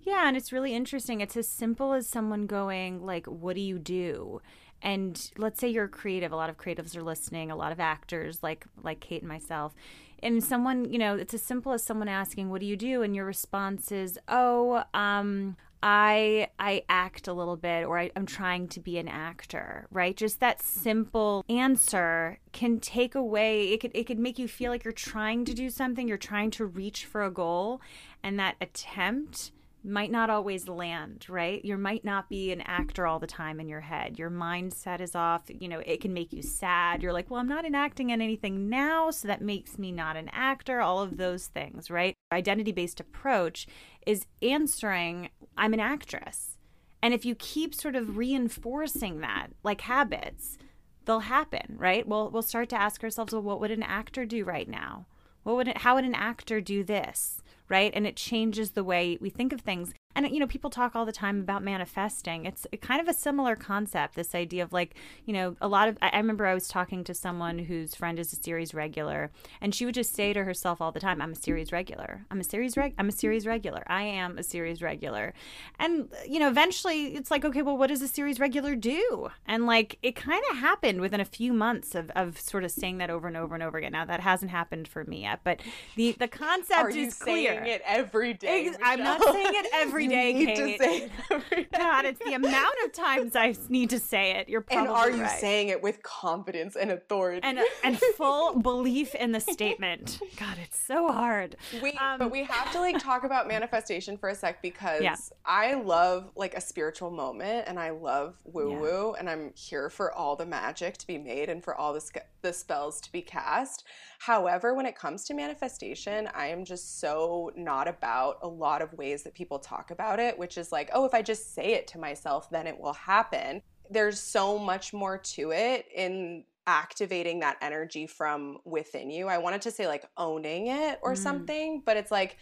Yeah, 0.00 0.26
and 0.26 0.36
it's 0.36 0.52
really 0.52 0.74
interesting. 0.74 1.20
It's 1.20 1.36
as 1.36 1.48
simple 1.48 1.92
as 1.92 2.08
someone 2.08 2.46
going 2.46 3.04
like, 3.04 3.26
"What 3.26 3.54
do 3.54 3.62
you 3.62 3.78
do?" 3.78 4.40
and 4.82 5.30
let's 5.38 5.60
say 5.60 5.68
you're 5.68 5.88
creative 5.88 6.32
a 6.32 6.36
lot 6.36 6.50
of 6.50 6.58
creatives 6.58 6.96
are 6.96 7.02
listening 7.02 7.50
a 7.50 7.56
lot 7.56 7.72
of 7.72 7.80
actors 7.80 8.42
like 8.42 8.66
like 8.82 9.00
kate 9.00 9.22
and 9.22 9.28
myself 9.28 9.74
and 10.22 10.42
someone 10.42 10.90
you 10.92 10.98
know 10.98 11.16
it's 11.16 11.34
as 11.34 11.42
simple 11.42 11.72
as 11.72 11.82
someone 11.82 12.08
asking 12.08 12.50
what 12.50 12.60
do 12.60 12.66
you 12.66 12.76
do 12.76 13.02
and 13.02 13.14
your 13.14 13.24
response 13.24 13.92
is 13.92 14.18
oh 14.28 14.82
um 14.92 15.56
I 15.82 16.48
I 16.58 16.84
act 16.88 17.26
a 17.26 17.32
little 17.32 17.56
bit 17.56 17.84
or 17.84 17.98
I, 17.98 18.10
am 18.14 18.26
trying 18.26 18.68
to 18.68 18.80
be 18.80 18.98
an 18.98 19.08
actor, 19.08 19.86
right? 19.90 20.16
Just 20.16 20.40
that 20.40 20.62
simple 20.62 21.44
answer 21.48 22.38
can 22.52 22.78
take 22.78 23.14
away 23.14 23.70
it 23.72 23.80
could 23.80 23.90
it 23.94 24.06
could 24.06 24.18
make 24.18 24.38
you 24.38 24.48
feel 24.48 24.70
like 24.70 24.84
you're 24.84 24.92
trying 24.92 25.44
to 25.46 25.54
do 25.54 25.70
something, 25.70 26.06
you're 26.06 26.18
trying 26.18 26.50
to 26.52 26.66
reach 26.66 27.04
for 27.04 27.24
a 27.24 27.30
goal, 27.30 27.80
and 28.22 28.38
that 28.38 28.56
attempt 28.60 29.52
might 29.84 30.10
not 30.10 30.30
always 30.30 30.68
land, 30.68 31.26
right? 31.28 31.64
You 31.64 31.76
might 31.76 32.04
not 32.04 32.28
be 32.28 32.52
an 32.52 32.60
actor 32.62 33.06
all 33.06 33.18
the 33.18 33.26
time 33.26 33.58
in 33.58 33.68
your 33.68 33.80
head. 33.80 34.18
Your 34.18 34.30
mindset 34.30 35.00
is 35.00 35.14
off. 35.14 35.42
You 35.48 35.68
know, 35.68 35.80
it 35.84 36.00
can 36.00 36.12
make 36.12 36.32
you 36.32 36.42
sad. 36.42 37.02
You're 37.02 37.12
like, 37.12 37.30
well, 37.30 37.40
I'm 37.40 37.48
not 37.48 37.64
enacting 37.64 38.10
in 38.10 38.20
anything 38.20 38.68
now, 38.68 39.10
so 39.10 39.26
that 39.28 39.42
makes 39.42 39.78
me 39.78 39.90
not 39.90 40.16
an 40.16 40.30
actor. 40.32 40.80
All 40.80 41.00
of 41.00 41.16
those 41.16 41.48
things, 41.48 41.90
right? 41.90 42.14
Identity 42.32 42.72
based 42.72 43.00
approach 43.00 43.66
is 44.06 44.26
answering, 44.40 45.30
I'm 45.56 45.74
an 45.74 45.80
actress. 45.80 46.58
And 47.02 47.12
if 47.12 47.24
you 47.24 47.34
keep 47.34 47.74
sort 47.74 47.96
of 47.96 48.16
reinforcing 48.16 49.20
that, 49.20 49.48
like 49.64 49.80
habits, 49.80 50.58
they'll 51.04 51.20
happen, 51.20 51.74
right? 51.76 52.06
We'll, 52.06 52.30
we'll 52.30 52.42
start 52.42 52.68
to 52.68 52.80
ask 52.80 53.02
ourselves, 53.02 53.32
well, 53.32 53.42
what 53.42 53.60
would 53.60 53.72
an 53.72 53.82
actor 53.82 54.24
do 54.24 54.44
right 54.44 54.68
now? 54.68 55.06
What 55.42 55.56
would 55.56 55.68
it, 55.68 55.78
how 55.78 55.96
would 55.96 56.04
an 56.04 56.14
actor 56.14 56.60
do 56.60 56.84
this? 56.84 57.42
Right? 57.68 57.92
And 57.94 58.06
it 58.06 58.16
changes 58.16 58.70
the 58.70 58.84
way 58.84 59.18
we 59.20 59.30
think 59.30 59.52
of 59.52 59.60
things 59.60 59.92
and 60.14 60.28
you 60.30 60.40
know 60.40 60.46
people 60.46 60.70
talk 60.70 60.94
all 60.94 61.04
the 61.04 61.12
time 61.12 61.40
about 61.40 61.62
manifesting. 61.62 62.44
It's 62.44 62.66
kind 62.80 63.00
of 63.00 63.08
a 63.08 63.14
similar 63.14 63.56
concept 63.56 64.14
this 64.14 64.34
idea 64.34 64.62
of 64.62 64.72
like 64.72 64.94
you 65.24 65.32
know 65.32 65.56
a 65.60 65.68
lot 65.68 65.88
of 65.88 65.98
i 66.02 66.16
remember 66.16 66.46
i 66.46 66.54
was 66.54 66.68
talking 66.68 67.04
to 67.04 67.14
someone 67.14 67.58
whose 67.58 67.94
friend 67.94 68.18
is 68.18 68.32
a 68.32 68.36
series 68.36 68.74
regular 68.74 69.30
and 69.60 69.74
she 69.74 69.84
would 69.84 69.94
just 69.94 70.14
say 70.14 70.32
to 70.32 70.44
herself 70.44 70.80
all 70.80 70.92
the 70.92 71.00
time 71.00 71.20
i'm 71.20 71.32
a 71.32 71.36
series 71.36 71.72
regular. 71.72 72.24
I'm 72.30 72.40
a 72.40 72.44
series 72.44 72.76
reg 72.76 72.94
i'm 72.98 73.08
a 73.08 73.12
series 73.12 73.46
regular. 73.46 73.82
I 73.86 74.02
am 74.02 74.38
a 74.38 74.42
series 74.42 74.82
regular. 74.82 75.34
And 75.78 76.08
you 76.26 76.38
know 76.38 76.48
eventually 76.48 77.14
it's 77.14 77.30
like 77.30 77.44
okay 77.44 77.62
well 77.62 77.76
what 77.76 77.88
does 77.88 78.02
a 78.02 78.08
series 78.08 78.40
regular 78.40 78.74
do? 78.74 79.28
And 79.46 79.66
like 79.66 79.98
it 80.02 80.14
kind 80.16 80.42
of 80.50 80.58
happened 80.58 81.00
within 81.00 81.20
a 81.20 81.24
few 81.24 81.52
months 81.52 81.94
of, 81.94 82.10
of 82.10 82.38
sort 82.38 82.64
of 82.64 82.70
saying 82.70 82.98
that 82.98 83.10
over 83.10 83.28
and 83.28 83.36
over 83.36 83.54
and 83.54 83.62
over 83.62 83.78
again. 83.78 83.92
Now 83.92 84.04
that 84.04 84.20
hasn't 84.20 84.50
happened 84.50 84.88
for 84.88 85.04
me 85.04 85.22
yet 85.22 85.40
but 85.44 85.60
the 85.96 86.12
the 86.18 86.28
concept 86.28 86.94
is 86.94 87.14
clear. 87.14 87.52
saying 87.52 87.66
it 87.66 87.82
every 87.86 88.34
day 88.34 88.70
i'm 88.82 89.02
not 89.02 89.22
saying 89.22 89.54
it 89.54 89.66
every 89.74 90.01
every 90.04 90.14
day, 90.14 90.32
need 90.32 90.46
Kate. 90.46 90.56
to 90.78 90.84
say 90.84 90.96
it 91.02 91.10
every 91.30 91.62
day. 91.64 91.68
God, 91.78 92.04
it's 92.04 92.18
the 92.24 92.34
amount 92.34 92.74
of 92.84 92.92
times 92.92 93.36
I 93.36 93.54
need 93.68 93.90
to 93.90 93.98
say 93.98 94.32
it. 94.32 94.48
You're 94.48 94.60
probably 94.60 94.86
And 94.88 94.96
are 94.96 95.10
you 95.10 95.22
right. 95.22 95.40
saying 95.40 95.68
it 95.68 95.82
with 95.82 96.02
confidence 96.02 96.76
and 96.76 96.90
authority? 96.90 97.40
and 97.42 97.60
and 97.84 97.98
full 98.16 98.58
belief 98.60 99.14
in 99.14 99.32
the 99.32 99.40
statement? 99.40 100.20
God, 100.36 100.56
it's 100.62 100.78
so 100.78 101.08
hard. 101.12 101.56
We, 101.82 101.92
Um, 101.92 102.18
but 102.18 102.30
we 102.30 102.44
have 102.44 102.72
to 102.72 102.80
like 102.80 102.98
talk 102.98 103.24
about 103.24 103.46
manifestation 103.48 104.16
for 104.16 104.28
a 104.28 104.34
sec 104.34 104.60
because 104.62 105.02
Yeah. 105.02 105.16
I 105.44 105.74
love 105.74 106.30
like 106.36 106.54
a 106.54 106.60
spiritual 106.60 107.10
moment 107.10 107.64
and 107.68 107.78
I 107.78 107.90
love 107.90 108.36
woo 108.44 108.78
woo 108.78 109.14
and 109.18 109.28
I'm 109.28 109.52
here 109.54 109.88
for 109.90 110.12
all 110.12 110.36
the 110.36 110.46
magic 110.46 110.96
to 110.98 111.06
be 111.06 111.18
made 111.18 111.48
and 111.48 111.62
for 111.62 111.74
all 111.74 111.92
the 111.92 112.00
sc- 112.00 112.16
the 112.42 112.52
spells 112.52 113.00
to 113.02 113.12
be 113.12 113.22
cast. 113.22 113.84
However, 114.18 114.74
when 114.74 114.84
it 114.86 114.96
comes 114.96 115.24
to 115.26 115.34
manifestation, 115.34 116.28
I 116.34 116.46
am 116.48 116.64
just 116.64 116.98
so 117.00 117.52
not 117.56 117.86
about 117.86 118.38
a 118.42 118.48
lot 118.48 118.82
of 118.82 118.92
ways 118.94 119.22
that 119.22 119.34
people 119.34 119.58
talk 119.60 119.91
about 119.92 120.18
it, 120.18 120.38
which 120.38 120.58
is 120.58 120.72
like, 120.72 120.90
oh, 120.92 121.04
if 121.04 121.14
I 121.14 121.22
just 121.22 121.54
say 121.54 121.74
it 121.74 121.86
to 121.88 121.98
myself, 121.98 122.50
then 122.50 122.66
it 122.66 122.78
will 122.78 122.94
happen. 122.94 123.62
There's 123.90 124.18
so 124.18 124.58
much 124.58 124.92
more 124.92 125.18
to 125.18 125.52
it 125.52 125.86
in 125.94 126.44
activating 126.66 127.40
that 127.40 127.56
energy 127.60 128.06
from 128.06 128.58
within 128.64 129.10
you. 129.10 129.28
I 129.28 129.38
wanted 129.38 129.62
to 129.62 129.70
say 129.70 129.86
like 129.86 130.04
owning 130.16 130.68
it 130.68 130.98
or 131.02 131.14
Mm. 131.14 131.18
something, 131.18 131.82
but 131.84 131.96
it's 131.96 132.10
like 132.10 132.36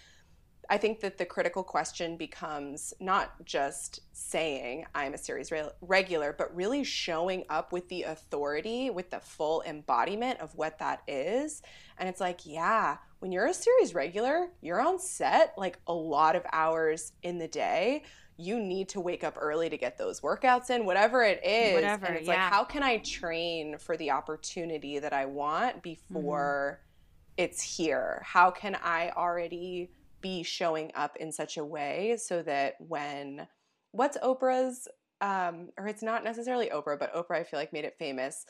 I 0.71 0.79
think 0.79 1.01
that 1.01 1.19
the 1.19 1.27
critical 1.27 1.65
question 1.65 2.17
becomes 2.17 2.95
not 3.01 3.45
just 3.45 4.01
saying 4.13 4.87
I'm 4.95 5.15
a 5.15 5.19
series 5.19 5.51
re- 5.51 5.69
regular, 5.81 6.33
but 6.33 6.55
really 6.55 6.85
showing 6.85 7.45
up 7.51 7.73
with 7.73 7.89
the 7.89 8.05
authority, 8.05 8.89
with 8.89 9.11
the 9.11 9.19
full 9.19 9.63
embodiment 9.67 10.39
of 10.39 10.55
what 10.55 10.79
that 10.79 11.03
is. 11.09 11.63
And 11.99 12.09
it's 12.09 12.21
like, 12.21 12.47
yeah, 12.47 12.99
when 13.19 13.33
you're 13.33 13.49
a 13.49 13.53
series 13.53 13.95
regular, 13.97 14.49
you're 14.61 14.81
on 14.81 15.01
set 15.01 15.55
like 15.59 15.81
a 15.89 15.93
lot 15.93 16.37
of 16.37 16.47
hours 16.53 17.13
in 17.25 17.39
the 17.39 17.49
day. 17.49 18.05
You 18.37 18.61
need 18.61 18.89
to 18.91 19.01
wake 19.01 19.25
up 19.25 19.37
early 19.39 19.69
to 19.69 19.77
get 19.77 19.99
those 19.99 20.21
workouts 20.21 20.71
in, 20.71 20.87
whatever 20.87 21.23
it 21.25 21.45
is. 21.45 21.75
Whatever, 21.75 22.07
and 22.07 22.17
it's 22.17 22.29
yeah. 22.29 22.45
like, 22.45 22.53
how 22.53 22.65
can 22.65 22.85
I 22.85 22.99
train 22.99 23.77
for 23.77 23.97
the 23.97 24.13
opportunity 24.13 25.01
that 25.01 25.13
I 25.13 25.27
want 25.27 25.83
before 25.83 26.81
Mm-hmm. 26.81 27.45
it's 27.45 27.61
here? 27.61 28.23
How 28.25 28.51
can 28.51 28.77
I 28.83 29.11
already 29.11 29.91
be 30.21 30.43
showing 30.43 30.91
up 30.95 31.17
in 31.17 31.33
such 31.33 31.57
a 31.57 31.65
way 31.65 32.17
so 32.19 32.43
that 32.43 32.75
when 32.79 33.47
what's 33.93 34.17
Oprah's 34.19 34.87
um 35.21 35.69
or 35.79 35.87
it's 35.87 36.03
not 36.03 36.25
necessarily 36.25 36.71
Oprah, 36.71 36.99
but 36.99 37.15
Oprah 37.15 37.41
I 37.41 37.45
feel 37.45 37.59
like 37.61 37.73
made 37.73 37.85
it 37.85 37.97
famous. 37.99 38.47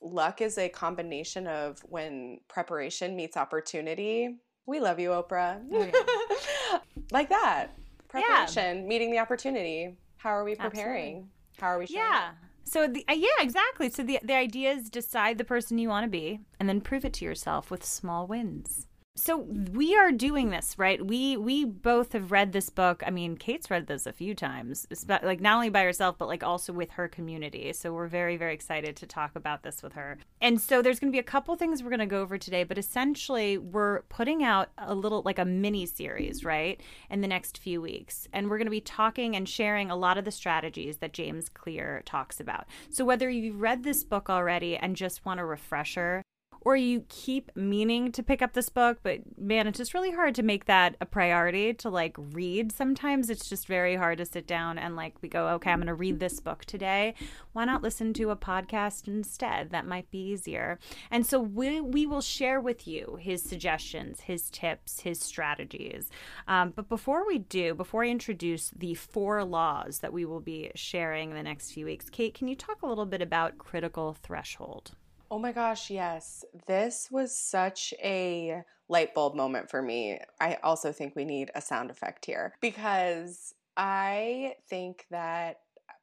Luck 0.00 0.40
is 0.40 0.58
a 0.58 0.68
combination 0.68 1.46
of 1.46 1.80
when 1.88 2.38
preparation 2.48 3.16
meets 3.16 3.36
opportunity. 3.36 4.36
We 4.66 4.80
love 4.80 5.00
you, 5.00 5.10
Oprah. 5.10 5.60
Oh, 5.72 6.80
like 7.10 7.28
that. 7.30 7.68
Preparation 8.08 8.86
meeting 8.86 9.10
the 9.10 9.18
opportunity. 9.18 9.96
How 10.18 10.30
are 10.30 10.44
we 10.44 10.54
preparing? 10.54 11.14
Absolutely. 11.16 11.28
How 11.60 11.66
are 11.68 11.78
we 11.78 11.86
showing 11.86 11.98
Yeah. 11.98 12.28
up? 12.30 12.34
So 12.64 12.86
the 12.86 13.04
uh, 13.08 13.14
yeah, 13.14 13.28
exactly. 13.40 13.88
So 13.90 14.02
the 14.02 14.20
the 14.22 14.34
idea 14.34 14.72
is 14.72 14.90
decide 14.90 15.38
the 15.38 15.44
person 15.44 15.78
you 15.78 15.88
want 15.88 16.04
to 16.04 16.10
be 16.10 16.40
and 16.60 16.68
then 16.68 16.80
prove 16.80 17.04
it 17.04 17.14
to 17.14 17.24
yourself 17.24 17.70
with 17.70 17.84
small 17.84 18.26
wins. 18.26 18.86
So 19.18 19.38
we 19.38 19.96
are 19.96 20.12
doing 20.12 20.50
this, 20.50 20.78
right? 20.78 21.04
We 21.04 21.36
we 21.36 21.64
both 21.64 22.12
have 22.12 22.30
read 22.30 22.52
this 22.52 22.70
book. 22.70 23.02
I 23.04 23.10
mean, 23.10 23.36
Kate's 23.36 23.68
read 23.68 23.88
this 23.88 24.06
a 24.06 24.12
few 24.12 24.32
times, 24.32 24.86
like 25.08 25.40
not 25.40 25.56
only 25.56 25.70
by 25.70 25.82
herself 25.82 26.16
but 26.18 26.28
like 26.28 26.44
also 26.44 26.72
with 26.72 26.92
her 26.92 27.08
community. 27.08 27.72
So 27.72 27.92
we're 27.92 28.06
very 28.06 28.36
very 28.36 28.54
excited 28.54 28.94
to 28.96 29.06
talk 29.06 29.34
about 29.34 29.64
this 29.64 29.82
with 29.82 29.94
her. 29.94 30.18
And 30.40 30.60
so 30.60 30.82
there's 30.82 31.00
going 31.00 31.12
to 31.12 31.16
be 31.16 31.18
a 31.18 31.24
couple 31.24 31.56
things 31.56 31.82
we're 31.82 31.90
going 31.90 31.98
to 31.98 32.06
go 32.06 32.22
over 32.22 32.38
today, 32.38 32.62
but 32.62 32.78
essentially 32.78 33.58
we're 33.58 34.02
putting 34.02 34.44
out 34.44 34.68
a 34.78 34.94
little 34.94 35.22
like 35.24 35.40
a 35.40 35.44
mini 35.44 35.84
series, 35.84 36.44
right? 36.44 36.80
In 37.10 37.20
the 37.20 37.28
next 37.28 37.58
few 37.58 37.82
weeks. 37.82 38.28
And 38.32 38.48
we're 38.48 38.58
going 38.58 38.66
to 38.66 38.70
be 38.70 38.80
talking 38.80 39.34
and 39.34 39.48
sharing 39.48 39.90
a 39.90 39.96
lot 39.96 40.18
of 40.18 40.24
the 40.24 40.30
strategies 40.30 40.98
that 40.98 41.12
James 41.12 41.48
Clear 41.48 42.02
talks 42.06 42.38
about. 42.38 42.66
So 42.90 43.04
whether 43.04 43.28
you've 43.28 43.60
read 43.60 43.82
this 43.82 44.04
book 44.04 44.30
already 44.30 44.76
and 44.76 44.94
just 44.94 45.24
want 45.24 45.40
a 45.40 45.44
refresher, 45.44 46.22
or 46.68 46.76
you 46.76 47.02
keep 47.08 47.50
meaning 47.56 48.12
to 48.12 48.22
pick 48.22 48.42
up 48.42 48.52
this 48.52 48.68
book, 48.68 48.98
but 49.02 49.20
man, 49.38 49.66
it's 49.66 49.78
just 49.78 49.94
really 49.94 50.10
hard 50.10 50.34
to 50.34 50.42
make 50.42 50.66
that 50.66 50.96
a 51.00 51.06
priority 51.06 51.72
to 51.72 51.88
like 51.88 52.14
read. 52.18 52.70
Sometimes 52.70 53.30
it's 53.30 53.48
just 53.48 53.66
very 53.66 53.96
hard 53.96 54.18
to 54.18 54.26
sit 54.26 54.46
down 54.46 54.76
and 54.76 54.94
like 54.94 55.14
we 55.22 55.30
go, 55.30 55.48
okay, 55.48 55.70
I'm 55.70 55.78
going 55.78 55.86
to 55.86 55.94
read 55.94 56.20
this 56.20 56.40
book 56.40 56.66
today. 56.66 57.14
Why 57.54 57.64
not 57.64 57.80
listen 57.80 58.12
to 58.12 58.28
a 58.28 58.36
podcast 58.36 59.08
instead? 59.08 59.70
That 59.70 59.86
might 59.86 60.10
be 60.10 60.18
easier. 60.18 60.78
And 61.10 61.24
so 61.24 61.40
we 61.40 61.80
we 61.80 62.04
will 62.04 62.20
share 62.20 62.60
with 62.60 62.86
you 62.86 63.16
his 63.18 63.42
suggestions, 63.42 64.20
his 64.20 64.50
tips, 64.50 65.00
his 65.00 65.18
strategies. 65.18 66.10
Um, 66.48 66.74
but 66.76 66.90
before 66.90 67.26
we 67.26 67.38
do, 67.38 67.74
before 67.74 68.04
I 68.04 68.08
introduce 68.08 68.72
the 68.76 68.92
four 68.92 69.42
laws 69.42 70.00
that 70.00 70.12
we 70.12 70.26
will 70.26 70.40
be 70.40 70.70
sharing 70.74 71.30
in 71.30 71.36
the 71.36 71.42
next 71.42 71.72
few 71.72 71.86
weeks, 71.86 72.10
Kate, 72.10 72.34
can 72.34 72.46
you 72.46 72.54
talk 72.54 72.82
a 72.82 72.86
little 72.86 73.06
bit 73.06 73.22
about 73.22 73.56
critical 73.56 74.12
threshold? 74.22 74.90
Oh 75.30 75.38
my 75.38 75.52
gosh, 75.52 75.90
yes. 75.90 76.44
This 76.66 77.08
was 77.10 77.36
such 77.36 77.92
a 78.02 78.62
light 78.88 79.14
bulb 79.14 79.34
moment 79.34 79.70
for 79.70 79.82
me. 79.82 80.18
I 80.40 80.58
also 80.62 80.92
think 80.92 81.14
we 81.14 81.24
need 81.24 81.50
a 81.54 81.60
sound 81.60 81.90
effect 81.90 82.24
here 82.24 82.54
because 82.60 83.54
I 83.76 84.54
think 84.68 85.06
that 85.10 85.60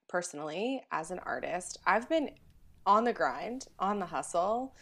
personally, 0.07 0.83
as 0.91 1.11
an 1.11 1.19
artist, 1.19 1.79
I've 1.85 2.07
been 2.07 2.31
on 2.85 3.03
the 3.03 3.13
grind, 3.13 3.67
on 3.79 3.99
the 3.99 4.05
hustle 4.05 4.75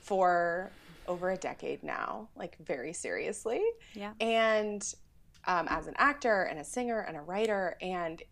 for 0.00 0.70
over 1.06 1.30
a 1.30 1.36
decade 1.36 1.82
now, 1.82 2.28
like 2.36 2.56
very 2.64 2.92
seriously. 2.92 3.62
Yeah. 3.94 4.12
And 4.20 4.82
um, 5.46 5.66
as 5.70 5.86
an 5.86 5.94
actor 5.96 6.42
and 6.42 6.58
a 6.58 6.64
singer 6.64 7.00
and 7.00 7.16
a 7.16 7.20
writer, 7.20 7.76
and 7.80 8.22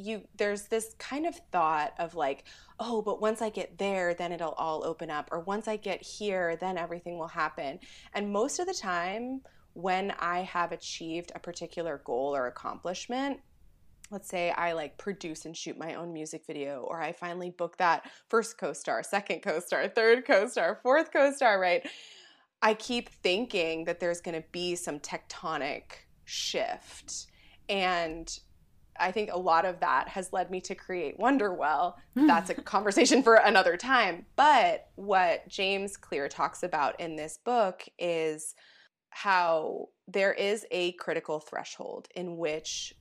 you 0.00 0.22
there's 0.36 0.62
this 0.64 0.94
kind 0.98 1.26
of 1.26 1.34
thought 1.52 1.92
of 1.98 2.14
like 2.14 2.44
oh 2.78 3.02
but 3.02 3.20
once 3.20 3.42
i 3.42 3.48
get 3.48 3.78
there 3.78 4.14
then 4.14 4.32
it'll 4.32 4.52
all 4.52 4.84
open 4.84 5.10
up 5.10 5.28
or 5.30 5.40
once 5.40 5.68
i 5.68 5.76
get 5.76 6.02
here 6.02 6.56
then 6.56 6.76
everything 6.76 7.18
will 7.18 7.28
happen. 7.28 7.78
And 8.14 8.32
most 8.32 8.58
of 8.58 8.66
the 8.66 8.74
time 8.74 9.42
when 9.74 10.10
i 10.18 10.40
have 10.40 10.72
achieved 10.72 11.32
a 11.34 11.38
particular 11.38 12.02
goal 12.04 12.34
or 12.34 12.46
accomplishment 12.46 13.38
let's 14.10 14.28
say 14.28 14.50
i 14.52 14.72
like 14.72 14.98
produce 14.98 15.44
and 15.44 15.56
shoot 15.56 15.78
my 15.78 15.94
own 15.94 16.12
music 16.12 16.44
video 16.46 16.84
or 16.88 17.00
i 17.00 17.12
finally 17.12 17.50
book 17.50 17.76
that 17.76 18.10
first 18.28 18.58
co-star 18.58 19.02
second 19.02 19.40
co-star 19.40 19.86
third 19.88 20.26
co-star 20.26 20.80
fourth 20.82 21.12
co-star 21.12 21.60
right? 21.60 21.88
I 22.62 22.74
keep 22.74 23.08
thinking 23.08 23.84
that 23.84 24.00
there's 24.00 24.20
going 24.20 24.40
to 24.40 24.46
be 24.52 24.76
some 24.76 25.00
tectonic 25.00 25.82
shift 26.24 27.26
and 27.68 28.38
I 29.00 29.10
think 29.10 29.30
a 29.32 29.38
lot 29.38 29.64
of 29.64 29.80
that 29.80 30.08
has 30.08 30.32
led 30.32 30.50
me 30.50 30.60
to 30.62 30.74
create 30.74 31.18
Wonderwell. 31.18 31.94
Hmm. 32.14 32.26
That's 32.26 32.50
a 32.50 32.54
conversation 32.54 33.22
for 33.22 33.36
another 33.36 33.76
time. 33.76 34.26
But 34.36 34.88
what 34.96 35.48
James 35.48 35.96
Clear 35.96 36.28
talks 36.28 36.62
about 36.62 37.00
in 37.00 37.16
this 37.16 37.38
book 37.38 37.88
is 37.98 38.54
how 39.10 39.88
there 40.06 40.32
is 40.32 40.66
a 40.70 40.92
critical 40.92 41.40
threshold 41.40 42.08
in 42.14 42.36
which 42.36 42.94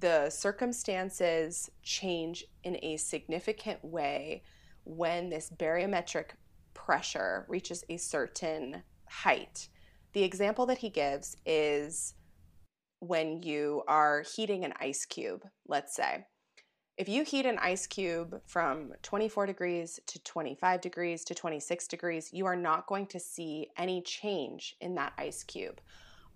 the 0.00 0.28
circumstances 0.28 1.70
change 1.82 2.44
in 2.64 2.78
a 2.82 2.96
significant 2.96 3.82
way 3.84 4.42
when 4.84 5.30
this 5.30 5.50
barometric 5.50 6.34
pressure 6.74 7.46
reaches 7.48 7.84
a 7.88 7.96
certain 7.96 8.82
height. 9.08 9.68
The 10.12 10.22
example 10.22 10.66
that 10.66 10.78
he 10.78 10.90
gives 10.90 11.36
is 11.46 12.14
when 13.06 13.42
you 13.42 13.82
are 13.86 14.22
heating 14.22 14.64
an 14.64 14.72
ice 14.80 15.04
cube, 15.04 15.44
let's 15.66 15.94
say. 15.94 16.26
If 16.96 17.08
you 17.08 17.24
heat 17.24 17.44
an 17.44 17.58
ice 17.58 17.86
cube 17.86 18.40
from 18.46 18.92
24 19.02 19.46
degrees 19.46 19.98
to 20.06 20.22
25 20.22 20.80
degrees 20.80 21.24
to 21.24 21.34
26 21.34 21.88
degrees, 21.88 22.30
you 22.32 22.46
are 22.46 22.56
not 22.56 22.86
going 22.86 23.06
to 23.08 23.18
see 23.18 23.68
any 23.76 24.00
change 24.02 24.76
in 24.80 24.94
that 24.94 25.12
ice 25.18 25.42
cube. 25.42 25.80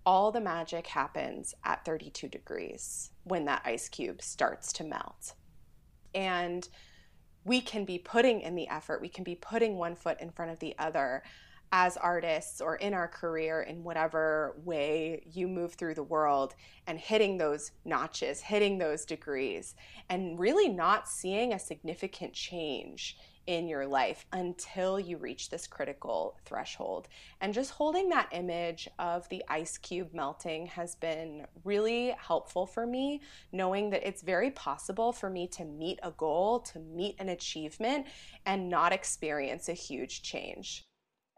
All 0.05 0.31
the 0.31 0.41
magic 0.41 0.87
happens 0.87 1.53
at 1.63 1.85
32 1.85 2.27
degrees 2.27 3.11
when 3.23 3.45
that 3.45 3.61
ice 3.63 3.87
cube 3.87 4.21
starts 4.21 4.73
to 4.73 4.83
melt. 4.83 5.33
And 6.13 6.67
we 7.45 7.61
can 7.61 7.85
be 7.85 7.97
putting 7.97 8.41
in 8.41 8.55
the 8.55 8.67
effort, 8.67 9.01
we 9.01 9.09
can 9.09 9.23
be 9.23 9.35
putting 9.35 9.77
one 9.77 9.95
foot 9.95 10.19
in 10.19 10.29
front 10.29 10.51
of 10.51 10.59
the 10.59 10.75
other 10.77 11.23
as 11.71 11.97
artists 11.97 12.61
or 12.61 12.75
in 12.77 12.93
our 12.93 13.07
career 13.07 13.61
in 13.61 13.83
whatever 13.83 14.55
way 14.63 15.23
you 15.31 15.47
move 15.47 15.73
through 15.73 15.93
the 15.93 16.03
world 16.03 16.55
and 16.87 16.99
hitting 16.99 17.37
those 17.37 17.71
notches, 17.85 18.41
hitting 18.41 18.77
those 18.77 19.05
degrees, 19.05 19.75
and 20.09 20.39
really 20.39 20.67
not 20.67 21.07
seeing 21.07 21.53
a 21.53 21.59
significant 21.59 22.33
change 22.33 23.17
in 23.49 23.67
your 23.67 23.87
life 23.87 24.27
until 24.31 24.99
you 24.99 25.17
reach 25.17 25.49
this 25.49 25.65
critical 25.65 26.37
threshold. 26.45 27.07
And 27.41 27.51
just 27.51 27.71
holding 27.71 28.09
that 28.09 28.29
image 28.31 28.87
of 28.99 29.27
the 29.29 29.43
ice 29.47 29.75
cube 29.79 30.13
melting 30.13 30.67
has 30.67 30.93
been 30.93 31.47
really 31.63 32.15
helpful 32.19 32.67
for 32.67 32.85
me, 32.85 33.21
knowing 33.51 33.89
that 33.89 34.07
it's 34.07 34.21
very 34.21 34.51
possible 34.51 35.11
for 35.11 35.31
me 35.31 35.47
to 35.47 35.65
meet 35.65 35.99
a 36.03 36.11
goal, 36.11 36.59
to 36.59 36.79
meet 36.79 37.15
an 37.17 37.29
achievement, 37.29 38.05
and 38.45 38.69
not 38.69 38.93
experience 38.93 39.67
a 39.67 39.73
huge 39.73 40.21
change 40.21 40.88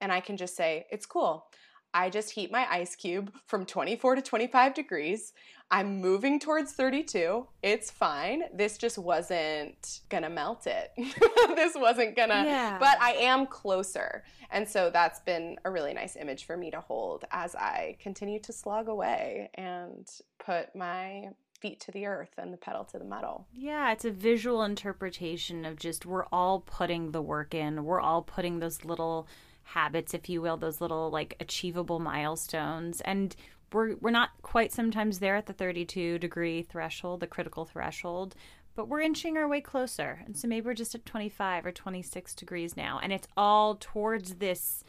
and 0.01 0.11
I 0.11 0.19
can 0.19 0.35
just 0.37 0.55
say, 0.55 0.85
it's 0.91 1.05
cool. 1.05 1.45
I 1.93 2.09
just 2.09 2.31
heat 2.31 2.51
my 2.51 2.65
ice 2.69 2.95
cube 2.95 3.33
from 3.47 3.65
24 3.65 4.15
to 4.15 4.21
25 4.21 4.73
degrees. 4.73 5.33
I'm 5.69 5.99
moving 6.01 6.39
towards 6.39 6.71
32. 6.73 7.47
It's 7.63 7.91
fine. 7.91 8.43
This 8.53 8.77
just 8.77 8.97
wasn't 8.97 9.99
gonna 10.09 10.29
melt 10.29 10.67
it. 10.67 10.91
this 11.55 11.75
wasn't 11.75 12.15
gonna, 12.15 12.43
Yeah. 12.45 12.77
but 12.79 12.97
I 13.01 13.13
am 13.13 13.45
closer. 13.45 14.23
And 14.51 14.67
so 14.67 14.89
that's 14.89 15.19
been 15.21 15.57
a 15.63 15.71
really 15.71 15.93
nice 15.93 16.15
image 16.17 16.45
for 16.45 16.57
me 16.57 16.71
to 16.71 16.79
hold 16.81 17.25
as 17.31 17.55
I 17.55 17.97
continue 18.01 18.39
to 18.41 18.53
slog 18.53 18.87
away 18.89 19.49
and 19.55 20.09
put 20.39 20.75
my 20.75 21.29
feet 21.59 21.79
to 21.81 21.91
the 21.91 22.05
earth 22.05 22.31
and 22.37 22.51
the 22.51 22.57
pedal 22.57 22.83
to 22.85 22.99
the 22.99 23.05
metal. 23.05 23.47
Yeah, 23.53 23.91
it's 23.91 24.03
a 24.05 24.11
visual 24.11 24.63
interpretation 24.63 25.63
of 25.65 25.77
just 25.77 26.05
we're 26.05 26.25
all 26.31 26.61
putting 26.61 27.11
the 27.11 27.21
work 27.21 27.53
in. 27.53 27.83
We're 27.85 28.01
all 28.01 28.21
putting 28.23 28.59
those 28.59 28.83
little 28.83 29.27
habits, 29.63 30.13
if 30.13 30.29
you 30.29 30.41
will, 30.41 30.57
those 30.57 30.81
little 30.81 31.09
like 31.09 31.35
achievable 31.39 31.99
milestones. 31.99 33.01
And 33.01 33.35
we're 33.73 33.95
we're 33.97 34.11
not 34.11 34.29
quite 34.41 34.71
sometimes 34.71 35.19
there 35.19 35.35
at 35.35 35.45
the 35.45 35.53
32 35.53 36.19
degree 36.19 36.61
threshold, 36.61 37.19
the 37.19 37.27
critical 37.27 37.65
threshold, 37.65 38.35
but 38.75 38.87
we're 38.87 39.01
inching 39.01 39.37
our 39.37 39.47
way 39.47 39.61
closer. 39.61 40.21
And 40.25 40.35
so 40.35 40.47
maybe 40.47 40.65
we're 40.65 40.73
just 40.73 40.95
at 40.95 41.05
25 41.05 41.65
or 41.65 41.71
26 41.71 42.35
degrees 42.35 42.77
now, 42.77 42.99
and 43.01 43.13
it's 43.13 43.27
all 43.37 43.75
towards 43.79 44.35
this 44.35 44.83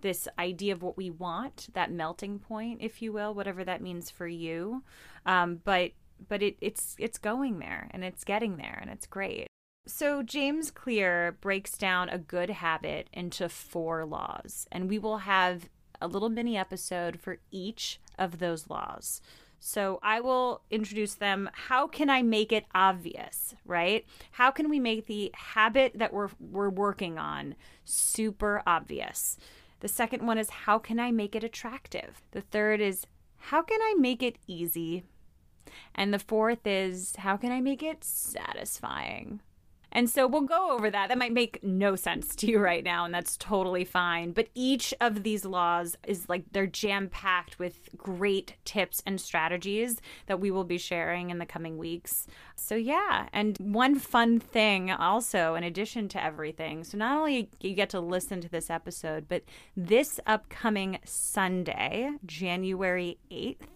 this 0.00 0.26
idea 0.38 0.72
of 0.72 0.82
what 0.82 0.96
we 0.96 1.10
want, 1.10 1.68
that 1.74 1.90
melting 1.92 2.40
point, 2.40 2.78
if 2.82 3.00
you 3.00 3.12
will, 3.12 3.34
whatever 3.34 3.62
that 3.64 3.80
means 3.80 4.10
for 4.10 4.26
you. 4.26 4.82
Um, 5.26 5.60
but 5.64 5.92
but 6.28 6.42
it, 6.42 6.56
it's 6.60 6.96
it's 6.98 7.18
going 7.18 7.58
there 7.58 7.88
and 7.92 8.04
it's 8.04 8.24
getting 8.24 8.56
there 8.56 8.78
and 8.80 8.90
it's 8.90 9.06
great. 9.06 9.46
So 9.86 10.22
James 10.22 10.70
Clear 10.70 11.36
breaks 11.40 11.76
down 11.76 12.08
a 12.08 12.18
good 12.18 12.50
habit 12.50 13.08
into 13.12 13.48
four 13.48 14.04
laws, 14.04 14.68
and 14.70 14.88
we 14.88 14.96
will 14.96 15.18
have 15.18 15.68
a 16.00 16.06
little 16.06 16.28
mini 16.28 16.56
episode 16.56 17.18
for 17.18 17.38
each 17.50 18.00
of 18.16 18.38
those 18.38 18.70
laws. 18.70 19.20
So 19.58 19.98
I 20.00 20.20
will 20.20 20.62
introduce 20.70 21.14
them. 21.14 21.50
How 21.52 21.88
can 21.88 22.10
I 22.10 22.22
make 22.22 22.52
it 22.52 22.64
obvious, 22.74 23.56
right? 23.64 24.06
How 24.32 24.52
can 24.52 24.68
we 24.68 24.78
make 24.78 25.06
the 25.06 25.32
habit 25.34 25.92
that 25.96 26.12
we're 26.12 26.30
we're 26.38 26.70
working 26.70 27.18
on 27.18 27.56
super 27.84 28.62
obvious? 28.66 29.36
The 29.80 29.88
second 29.88 30.24
one 30.24 30.38
is 30.38 30.50
how 30.50 30.78
can 30.78 31.00
I 31.00 31.10
make 31.10 31.34
it 31.34 31.42
attractive? 31.42 32.22
The 32.30 32.40
third 32.40 32.80
is 32.80 33.06
how 33.36 33.62
can 33.62 33.80
I 33.82 33.94
make 33.98 34.22
it 34.22 34.38
easy? 34.46 35.02
And 35.92 36.14
the 36.14 36.20
fourth 36.20 36.66
is 36.66 37.16
how 37.16 37.36
can 37.36 37.50
I 37.50 37.60
make 37.60 37.82
it 37.82 38.04
satisfying? 38.04 39.40
And 39.92 40.08
so 40.08 40.26
we'll 40.26 40.42
go 40.42 40.72
over 40.72 40.90
that. 40.90 41.08
That 41.08 41.18
might 41.18 41.32
make 41.32 41.62
no 41.62 41.96
sense 41.96 42.34
to 42.36 42.46
you 42.46 42.58
right 42.58 42.82
now, 42.82 43.04
and 43.04 43.14
that's 43.14 43.36
totally 43.36 43.84
fine. 43.84 44.32
But 44.32 44.48
each 44.54 44.94
of 45.00 45.22
these 45.22 45.44
laws 45.44 45.96
is 46.06 46.28
like 46.28 46.44
they're 46.52 46.66
jam 46.66 47.08
packed 47.08 47.58
with 47.58 47.90
great 47.96 48.56
tips 48.64 49.02
and 49.06 49.20
strategies 49.20 50.00
that 50.26 50.40
we 50.40 50.50
will 50.50 50.64
be 50.64 50.78
sharing 50.78 51.30
in 51.30 51.38
the 51.38 51.46
coming 51.46 51.78
weeks. 51.78 52.26
So, 52.56 52.74
yeah. 52.74 53.28
And 53.32 53.56
one 53.58 53.98
fun 53.98 54.40
thing 54.40 54.90
also, 54.90 55.54
in 55.54 55.64
addition 55.64 56.08
to 56.08 56.22
everything, 56.22 56.84
so 56.84 56.96
not 56.96 57.18
only 57.18 57.50
you 57.60 57.74
get 57.74 57.90
to 57.90 58.00
listen 58.00 58.40
to 58.40 58.48
this 58.48 58.70
episode, 58.70 59.26
but 59.28 59.42
this 59.76 60.18
upcoming 60.26 60.98
Sunday, 61.04 62.10
January 62.24 63.18
8th, 63.30 63.71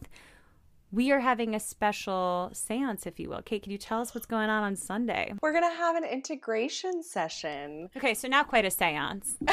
we 0.92 1.10
are 1.10 1.20
having 1.20 1.54
a 1.54 1.60
special 1.60 2.50
seance, 2.52 3.06
if 3.06 3.18
you 3.18 3.28
will. 3.28 3.42
Kate, 3.42 3.62
can 3.62 3.72
you 3.72 3.78
tell 3.78 4.00
us 4.00 4.14
what's 4.14 4.26
going 4.26 4.48
on 4.48 4.62
on 4.62 4.76
Sunday? 4.76 5.34
We're 5.42 5.52
going 5.52 5.70
to 5.70 5.76
have 5.76 5.96
an 5.96 6.04
integration 6.04 7.02
session. 7.02 7.90
Okay, 7.96 8.14
so 8.14 8.28
not 8.28 8.48
quite 8.48 8.64
a 8.64 8.70
seance. 8.70 9.36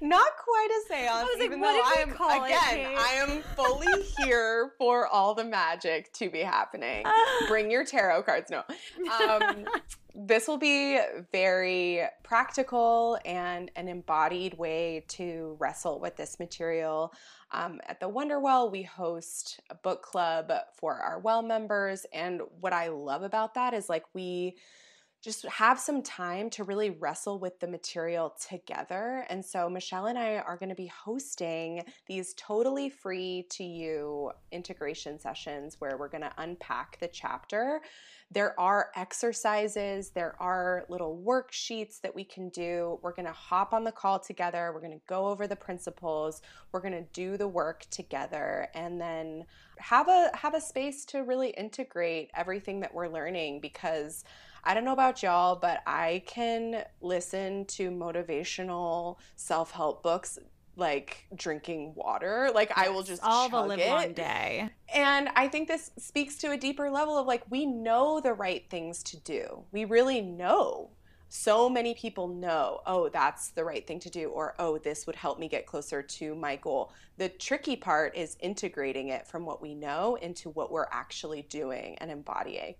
not 0.00 0.30
quite 0.36 0.68
a 0.70 0.88
seance, 0.88 1.28
like, 1.34 1.42
even 1.42 1.60
though 1.60 1.68
I 1.68 1.96
am 1.98 2.10
again, 2.10 2.92
it, 2.92 2.98
I 2.98 3.12
am 3.26 3.42
fully 3.54 4.02
here 4.24 4.72
for 4.78 5.06
all 5.08 5.34
the 5.34 5.44
magic 5.44 6.12
to 6.14 6.30
be 6.30 6.40
happening. 6.40 7.04
Bring 7.48 7.70
your 7.70 7.84
tarot 7.84 8.22
cards. 8.22 8.50
No. 8.50 8.62
Um, 9.20 9.66
this 10.18 10.48
will 10.48 10.56
be 10.56 10.98
very 11.30 12.02
practical 12.22 13.18
and 13.26 13.70
an 13.76 13.86
embodied 13.86 14.56
way 14.56 15.04
to 15.08 15.56
wrestle 15.60 16.00
with 16.00 16.16
this 16.16 16.38
material. 16.40 17.12
Um, 17.52 17.80
at 17.86 18.00
the 18.00 18.08
Wonderwell, 18.08 18.72
we 18.72 18.82
host 18.82 19.60
a 19.68 19.74
book 19.74 20.02
club 20.02 20.50
for 20.74 20.94
our 20.94 21.18
well 21.18 21.42
members. 21.42 22.06
And 22.14 22.40
what 22.60 22.72
I 22.72 22.88
love 22.88 23.22
about 23.22 23.54
that 23.54 23.74
is 23.74 23.90
like 23.90 24.04
we 24.14 24.56
just 25.26 25.44
have 25.46 25.76
some 25.76 26.02
time 26.02 26.48
to 26.48 26.62
really 26.62 26.90
wrestle 26.90 27.40
with 27.40 27.58
the 27.58 27.66
material 27.66 28.32
together. 28.48 29.26
And 29.28 29.44
so, 29.44 29.68
Michelle 29.68 30.06
and 30.06 30.16
I 30.16 30.36
are 30.36 30.56
going 30.56 30.68
to 30.68 30.76
be 30.76 30.86
hosting 30.86 31.82
these 32.06 32.32
totally 32.34 32.88
free 32.88 33.44
to 33.50 33.64
you 33.64 34.30
integration 34.52 35.18
sessions 35.18 35.80
where 35.80 35.96
we're 35.98 36.08
going 36.08 36.22
to 36.22 36.32
unpack 36.38 37.00
the 37.00 37.08
chapter 37.08 37.80
there 38.30 38.58
are 38.58 38.90
exercises, 38.96 40.10
there 40.10 40.34
are 40.40 40.84
little 40.88 41.22
worksheets 41.24 42.00
that 42.00 42.12
we 42.14 42.24
can 42.24 42.48
do. 42.48 42.98
We're 43.02 43.12
going 43.12 43.26
to 43.26 43.32
hop 43.32 43.72
on 43.72 43.84
the 43.84 43.92
call 43.92 44.18
together. 44.18 44.72
We're 44.74 44.80
going 44.80 44.98
to 44.98 45.06
go 45.06 45.26
over 45.26 45.46
the 45.46 45.54
principles. 45.54 46.42
We're 46.72 46.80
going 46.80 46.94
to 46.94 47.06
do 47.12 47.36
the 47.36 47.46
work 47.46 47.86
together 47.90 48.68
and 48.74 49.00
then 49.00 49.44
have 49.78 50.08
a 50.08 50.30
have 50.34 50.54
a 50.54 50.60
space 50.60 51.04
to 51.04 51.20
really 51.20 51.50
integrate 51.50 52.30
everything 52.34 52.80
that 52.80 52.92
we're 52.92 53.08
learning 53.08 53.60
because 53.60 54.24
I 54.64 54.74
don't 54.74 54.84
know 54.84 54.92
about 54.92 55.22
y'all, 55.22 55.56
but 55.56 55.82
I 55.86 56.22
can 56.26 56.84
listen 57.00 57.64
to 57.66 57.90
motivational 57.90 59.18
self 59.36 59.70
help 59.70 60.02
books 60.02 60.38
like 60.76 61.26
drinking 61.34 61.94
water. 61.94 62.50
Like 62.54 62.68
yes, 62.70 62.86
I 62.86 62.88
will 62.90 63.02
just 63.02 63.22
all 63.24 63.48
the 63.48 63.62
live 63.62 63.80
long 63.80 64.12
day. 64.12 64.68
And 64.94 65.28
I 65.34 65.48
think 65.48 65.68
this 65.68 65.90
speaks 65.98 66.36
to 66.38 66.52
a 66.52 66.56
deeper 66.56 66.90
level 66.90 67.16
of 67.16 67.26
like 67.26 67.42
we 67.50 67.66
know 67.66 68.20
the 68.20 68.34
right 68.34 68.64
things 68.70 69.02
to 69.04 69.16
do. 69.20 69.64
We 69.72 69.84
really 69.84 70.20
know. 70.20 70.90
So 71.28 71.68
many 71.68 71.92
people 71.94 72.28
know, 72.28 72.82
oh, 72.86 73.08
that's 73.08 73.50
the 73.50 73.64
right 73.64 73.84
thing 73.84 73.98
to 74.00 74.10
do, 74.10 74.28
or 74.28 74.54
oh, 74.60 74.78
this 74.78 75.06
would 75.06 75.16
help 75.16 75.40
me 75.40 75.48
get 75.48 75.66
closer 75.66 76.00
to 76.00 76.36
my 76.36 76.54
goal. 76.54 76.92
The 77.18 77.28
tricky 77.28 77.74
part 77.74 78.16
is 78.16 78.36
integrating 78.40 79.08
it 79.08 79.26
from 79.26 79.44
what 79.44 79.60
we 79.60 79.74
know 79.74 80.14
into 80.22 80.50
what 80.50 80.70
we're 80.70 80.86
actually 80.92 81.42
doing 81.42 81.98
and 81.98 82.12
embodying. 82.12 82.76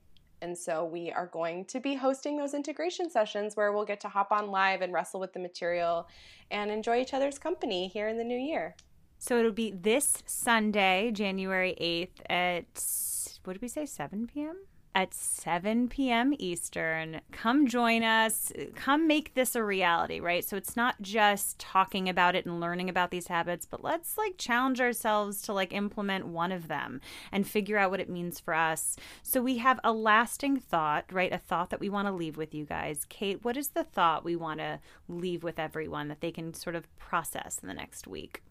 And 0.47 0.57
so 0.57 0.85
we 0.85 1.11
are 1.11 1.27
going 1.27 1.65
to 1.65 1.81
be 1.81 1.97
hosting 1.97 2.37
those 2.37 2.55
integration 2.55 3.11
sessions 3.11 3.57
where 3.57 3.73
we'll 3.73 3.85
get 3.85 3.99
to 4.03 4.09
hop 4.09 4.31
on 4.31 4.47
live 4.53 4.81
and 4.81 4.93
wrestle 4.93 5.19
with 5.19 5.33
the 5.33 5.41
material 5.41 6.07
and 6.53 6.71
enjoy 6.71 7.01
each 7.01 7.13
other's 7.13 7.37
company 7.37 7.89
here 7.89 8.07
in 8.07 8.17
the 8.17 8.23
new 8.23 8.39
year. 8.39 8.77
So 9.19 9.41
it'll 9.41 9.51
be 9.51 9.73
this 9.73 10.23
Sunday, 10.25 11.11
January 11.13 11.75
8th 11.81 12.21
at, 12.31 13.41
what 13.43 13.55
did 13.55 13.63
we 13.63 13.67
say, 13.67 13.87
7 13.87 14.29
p.m.? 14.29 14.57
At 14.97 15.13
7 15.13 15.89
p.m. 15.89 16.33
Eastern. 16.39 17.21
Come 17.31 17.67
join 17.67 18.03
us. 18.03 18.51
Come 18.75 19.07
make 19.07 19.35
this 19.35 19.55
a 19.55 19.63
reality, 19.63 20.21
right? 20.21 20.43
So 20.43 20.57
it's 20.57 20.75
not 20.75 21.03
just 21.03 21.59
talking 21.59 22.09
about 22.09 22.35
it 22.35 22.47
and 22.47 22.61
learning 22.61 22.89
about 22.89 23.11
these 23.11 23.27
habits, 23.27 23.67
but 23.67 23.85
let's 23.85 24.17
like 24.17 24.39
challenge 24.39 24.81
ourselves 24.81 25.43
to 25.43 25.53
like 25.53 25.75
implement 25.75 26.29
one 26.29 26.51
of 26.51 26.69
them 26.69 27.03
and 27.31 27.47
figure 27.47 27.77
out 27.77 27.91
what 27.91 28.01
it 28.01 28.09
means 28.09 28.41
for 28.41 28.55
us. 28.55 28.97
So 29.23 29.43
we 29.43 29.59
have 29.59 29.79
a 29.85 29.93
lasting 29.93 30.61
thought, 30.61 31.05
right? 31.13 31.31
A 31.33 31.37
thought 31.37 31.69
that 31.69 31.81
we 31.81 31.91
want 31.91 32.09
to 32.09 32.13
leave 32.13 32.39
with 32.39 32.55
you 32.55 32.65
guys. 32.65 33.05
Kate, 33.11 33.45
what 33.45 33.59
is 33.59 33.69
the 33.69 33.85
thought 33.85 34.25
we 34.25 34.35
want 34.35 34.61
to 34.61 34.81
leave 35.09 35.45
with 35.45 35.59
everyone 35.59 36.09
that 36.09 36.23
they 36.23 36.33
can 36.33 36.55
sort 36.55 36.75
of 36.75 36.89
process 36.97 37.59
in 37.61 37.69
the 37.69 37.75
next 37.75 38.07
week? 38.07 38.43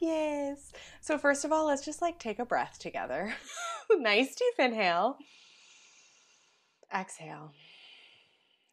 Yes. 0.00 0.72
So, 1.00 1.18
first 1.18 1.44
of 1.44 1.52
all, 1.52 1.66
let's 1.66 1.84
just 1.84 2.02
like 2.02 2.18
take 2.18 2.40
a 2.40 2.44
breath 2.44 2.80
together. 2.80 3.32
nice 3.92 4.34
deep 4.34 4.54
inhale 4.58 5.18
exhale. 6.94 7.52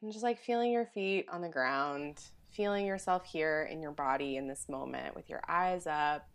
And 0.01 0.11
just 0.11 0.23
like 0.23 0.39
feeling 0.39 0.71
your 0.71 0.85
feet 0.85 1.27
on 1.31 1.41
the 1.41 1.49
ground, 1.49 2.21
feeling 2.51 2.85
yourself 2.85 3.25
here 3.25 3.67
in 3.71 3.81
your 3.81 3.91
body 3.91 4.37
in 4.37 4.47
this 4.47 4.67
moment 4.67 5.15
with 5.15 5.29
your 5.29 5.41
eyes 5.47 5.87
up, 5.87 6.27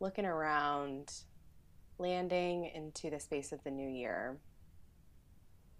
looking 0.00 0.24
around, 0.24 1.12
landing 1.98 2.70
into 2.74 3.10
the 3.10 3.20
space 3.20 3.52
of 3.52 3.62
the 3.64 3.70
new 3.70 3.88
year. 3.88 4.38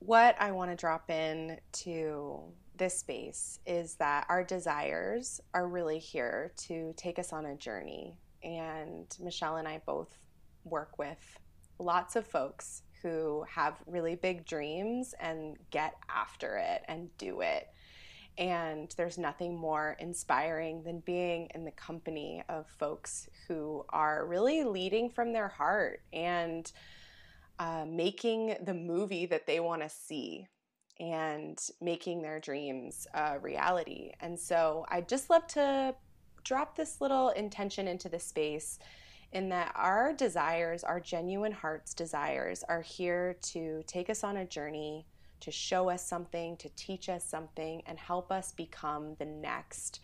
What 0.00 0.36
I 0.40 0.52
want 0.52 0.70
to 0.70 0.76
drop 0.76 1.10
in 1.10 1.58
to 1.72 2.40
this 2.76 2.98
space 2.98 3.60
is 3.66 3.96
that 3.96 4.26
our 4.28 4.42
desires 4.42 5.40
are 5.52 5.68
really 5.68 5.98
here 5.98 6.52
to 6.56 6.94
take 6.96 7.18
us 7.18 7.32
on 7.32 7.46
a 7.46 7.56
journey. 7.56 8.16
And 8.42 9.06
Michelle 9.20 9.56
and 9.56 9.68
I 9.68 9.82
both 9.84 10.18
work 10.64 10.98
with 10.98 11.38
lots 11.78 12.16
of 12.16 12.26
folks 12.26 12.82
who 13.02 13.44
have 13.48 13.74
really 13.86 14.14
big 14.14 14.44
dreams 14.44 15.14
and 15.20 15.56
get 15.70 15.94
after 16.08 16.56
it 16.56 16.82
and 16.88 17.16
do 17.18 17.40
it. 17.40 17.68
And 18.38 18.92
there's 18.96 19.18
nothing 19.18 19.56
more 19.56 19.96
inspiring 19.98 20.82
than 20.82 21.00
being 21.00 21.48
in 21.54 21.64
the 21.64 21.70
company 21.72 22.42
of 22.48 22.66
folks 22.78 23.28
who 23.48 23.84
are 23.90 24.26
really 24.26 24.64
leading 24.64 25.10
from 25.10 25.32
their 25.32 25.48
heart 25.48 26.02
and 26.12 26.70
uh, 27.58 27.84
making 27.86 28.56
the 28.64 28.72
movie 28.72 29.26
that 29.26 29.46
they 29.46 29.60
want 29.60 29.82
to 29.82 29.88
see 29.88 30.46
and 30.98 31.58
making 31.80 32.22
their 32.22 32.40
dreams 32.40 33.06
a 33.14 33.38
reality. 33.38 34.12
And 34.20 34.38
so 34.38 34.86
I'd 34.88 35.08
just 35.08 35.28
love 35.28 35.46
to 35.48 35.94
drop 36.44 36.76
this 36.76 37.00
little 37.00 37.30
intention 37.30 37.88
into 37.88 38.08
the 38.08 38.18
space 38.18 38.78
in 39.32 39.48
that 39.50 39.72
our 39.74 40.12
desires, 40.12 40.82
our 40.84 41.00
genuine 41.00 41.52
heart's 41.52 41.94
desires, 41.94 42.64
are 42.68 42.82
here 42.82 43.36
to 43.42 43.82
take 43.86 44.10
us 44.10 44.24
on 44.24 44.38
a 44.38 44.44
journey, 44.44 45.06
to 45.40 45.50
show 45.50 45.88
us 45.88 46.04
something, 46.04 46.56
to 46.58 46.68
teach 46.70 47.08
us 47.08 47.24
something, 47.24 47.82
and 47.86 47.98
help 47.98 48.32
us 48.32 48.52
become 48.52 49.14
the 49.18 49.24
next 49.24 50.00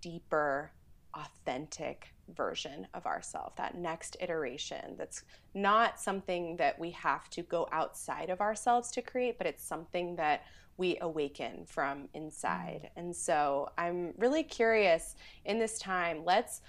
deeper, 0.00 0.72
authentic 1.14 2.12
version 2.34 2.86
of 2.94 3.06
ourselves, 3.06 3.54
that 3.56 3.76
next 3.76 4.16
iteration 4.20 4.96
that's 4.96 5.22
not 5.54 6.00
something 6.00 6.56
that 6.56 6.78
we 6.78 6.90
have 6.90 7.28
to 7.30 7.42
go 7.42 7.68
outside 7.70 8.30
of 8.30 8.40
ourselves 8.40 8.90
to 8.90 9.02
create, 9.02 9.38
but 9.38 9.46
it's 9.46 9.62
something 9.62 10.16
that 10.16 10.42
we 10.76 10.98
awaken 11.00 11.64
from 11.66 12.08
inside. 12.14 12.90
Mm. 12.96 13.00
And 13.00 13.16
so 13.16 13.70
I'm 13.78 14.12
really 14.18 14.42
curious 14.42 15.14
in 15.44 15.58
this 15.58 15.78
time, 15.78 16.24
let's 16.24 16.62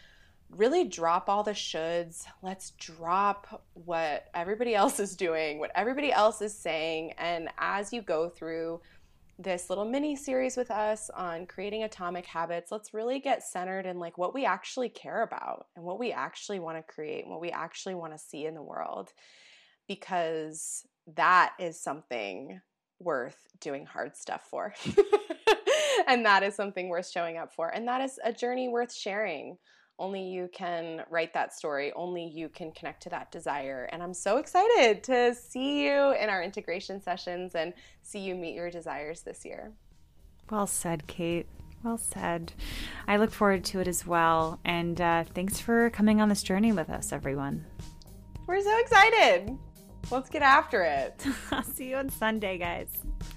really 0.49 0.85
drop 0.85 1.29
all 1.29 1.43
the 1.43 1.51
shoulds. 1.51 2.25
Let's 2.41 2.71
drop 2.71 3.63
what 3.73 4.25
everybody 4.33 4.75
else 4.75 4.99
is 4.99 5.15
doing, 5.15 5.59
what 5.59 5.71
everybody 5.75 6.11
else 6.11 6.41
is 6.41 6.57
saying. 6.57 7.13
And 7.17 7.49
as 7.57 7.91
you 7.91 8.01
go 8.01 8.29
through 8.29 8.81
this 9.37 9.69
little 9.69 9.83
mini 9.83 10.15
series 10.15 10.55
with 10.55 10.71
us 10.71 11.09
on 11.09 11.45
creating 11.45 11.83
atomic 11.83 12.25
habits, 12.25 12.71
let's 12.71 12.93
really 12.93 13.19
get 13.19 13.43
centered 13.43 13.85
in 13.85 13.99
like 13.99 14.17
what 14.17 14.33
we 14.33 14.45
actually 14.45 14.87
care 14.87 15.23
about 15.23 15.67
and 15.75 15.83
what 15.83 15.99
we 15.99 16.11
actually 16.11 16.59
want 16.59 16.77
to 16.77 16.93
create 16.93 17.23
and 17.23 17.31
what 17.31 17.41
we 17.41 17.51
actually 17.51 17.95
want 17.95 18.13
to 18.13 18.19
see 18.19 18.45
in 18.45 18.53
the 18.53 18.63
world. 18.63 19.11
Because 19.87 20.87
that 21.15 21.53
is 21.59 21.79
something 21.79 22.61
worth 22.99 23.37
doing 23.59 23.85
hard 23.85 24.15
stuff 24.15 24.47
for. 24.49 24.73
and 26.07 26.25
that 26.25 26.43
is 26.43 26.55
something 26.55 26.89
worth 26.89 27.09
showing 27.09 27.37
up 27.37 27.53
for. 27.53 27.69
And 27.69 27.87
that 27.87 28.01
is 28.01 28.19
a 28.23 28.31
journey 28.31 28.67
worth 28.69 28.93
sharing. 28.93 29.57
Only 29.97 30.21
you 30.21 30.49
can 30.53 31.03
write 31.09 31.33
that 31.33 31.53
story. 31.53 31.93
Only 31.93 32.25
you 32.25 32.49
can 32.49 32.71
connect 32.73 33.03
to 33.03 33.09
that 33.09 33.31
desire. 33.31 33.87
And 33.91 34.03
I'm 34.03 34.13
so 34.13 34.37
excited 34.37 35.03
to 35.05 35.33
see 35.33 35.85
you 35.85 36.13
in 36.13 36.29
our 36.29 36.43
integration 36.43 37.01
sessions 37.01 37.55
and 37.55 37.73
see 38.01 38.19
you 38.19 38.35
meet 38.35 38.55
your 38.55 38.69
desires 38.69 39.21
this 39.21 39.45
year. 39.45 39.71
Well 40.49 40.67
said, 40.67 41.07
Kate. 41.07 41.47
Well 41.83 41.97
said. 41.97 42.51
I 43.07 43.17
look 43.17 43.31
forward 43.31 43.63
to 43.65 43.79
it 43.79 43.87
as 43.87 44.05
well. 44.05 44.59
And 44.65 44.99
uh, 44.99 45.23
thanks 45.33 45.59
for 45.59 45.89
coming 45.91 46.19
on 46.19 46.29
this 46.29 46.43
journey 46.43 46.71
with 46.71 46.89
us, 46.89 47.13
everyone. 47.13 47.65
We're 48.47 48.61
so 48.61 48.77
excited. 48.79 49.57
Let's 50.11 50.29
get 50.29 50.41
after 50.41 50.83
it. 50.83 51.25
I'll 51.51 51.63
see 51.63 51.89
you 51.89 51.95
on 51.97 52.09
Sunday, 52.09 52.57
guys. 52.57 52.89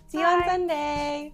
See 0.09 0.19
Bye. 0.19 0.23
you 0.23 0.27
on 0.27 0.45
Sunday. 0.45 1.33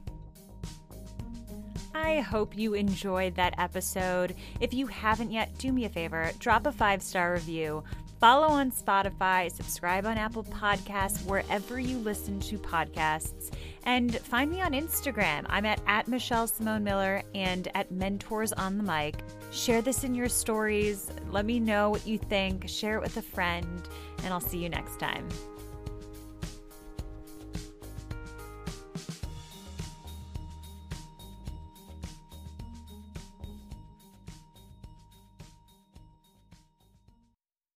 I 1.95 2.21
hope 2.21 2.59
you 2.59 2.75
enjoyed 2.75 3.37
that 3.37 3.55
episode. 3.57 4.35
If 4.61 4.75
you 4.75 4.89
haven't 4.89 5.31
yet, 5.31 5.57
do 5.59 5.73
me 5.73 5.85
a 5.85 5.89
favor 5.89 6.31
drop 6.39 6.67
a 6.67 6.73
five 6.73 7.03
star 7.03 7.33
review. 7.33 7.85
Follow 8.21 8.47
on 8.47 8.71
Spotify, 8.71 9.53
subscribe 9.53 10.07
on 10.07 10.17
Apple 10.17 10.45
Podcasts, 10.45 11.25
wherever 11.27 11.79
you 11.79 11.99
listen 11.99 12.41
to 12.41 12.59
podcasts, 12.59 13.53
and 13.85 14.17
find 14.17 14.51
me 14.51 14.63
on 14.63 14.73
Instagram. 14.73 15.45
I'm 15.49 15.67
at, 15.67 15.81
at 15.87 16.09
Michelle 16.09 16.47
Simone 16.47 16.83
Miller 16.83 17.23
and 17.35 17.69
at 17.75 17.91
Mentors 17.91 18.53
on 18.55 18.79
the 18.79 18.85
Mic. 18.85 19.17
Share 19.51 19.83
this 19.83 20.05
in 20.05 20.15
your 20.15 20.29
stories. 20.29 21.11
Let 21.31 21.45
me 21.45 21.61
know 21.61 21.91
what 21.91 22.07
you 22.07 22.19
think. 22.19 22.69
Share 22.69 22.97
it 22.97 23.03
with 23.03 23.17
a 23.19 23.23
friend, 23.23 23.89
and 24.23 24.33
I'll 24.33 24.41
see 24.41 24.59
you 24.59 24.69
next 24.69 24.99
time. 24.99 25.29